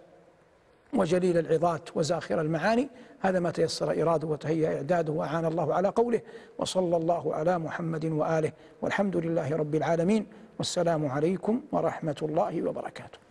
وجليل 0.93 1.37
العظات 1.37 1.97
وزاخر 1.97 2.41
المعاني. 2.41 2.89
هذا 3.19 3.39
ما 3.39 3.51
تيسر 3.51 4.01
إراده 4.01 4.27
وتهيأ 4.27 4.75
إعداده 4.77 5.13
وأعان 5.13 5.45
الله 5.45 5.73
على 5.73 5.87
قوله 5.87 6.21
وصلى 6.57 6.97
الله 6.97 7.35
على 7.35 7.59
محمد 7.59 8.05
وآله 8.05 8.51
والحمد 8.81 9.17
لله 9.17 9.55
رب 9.55 9.75
العالمين. 9.75 10.25
والسلام 10.57 11.05
عليكم 11.05 11.61
ورحمة 11.71 12.15
الله 12.21 12.63
وبركاته. 12.63 13.28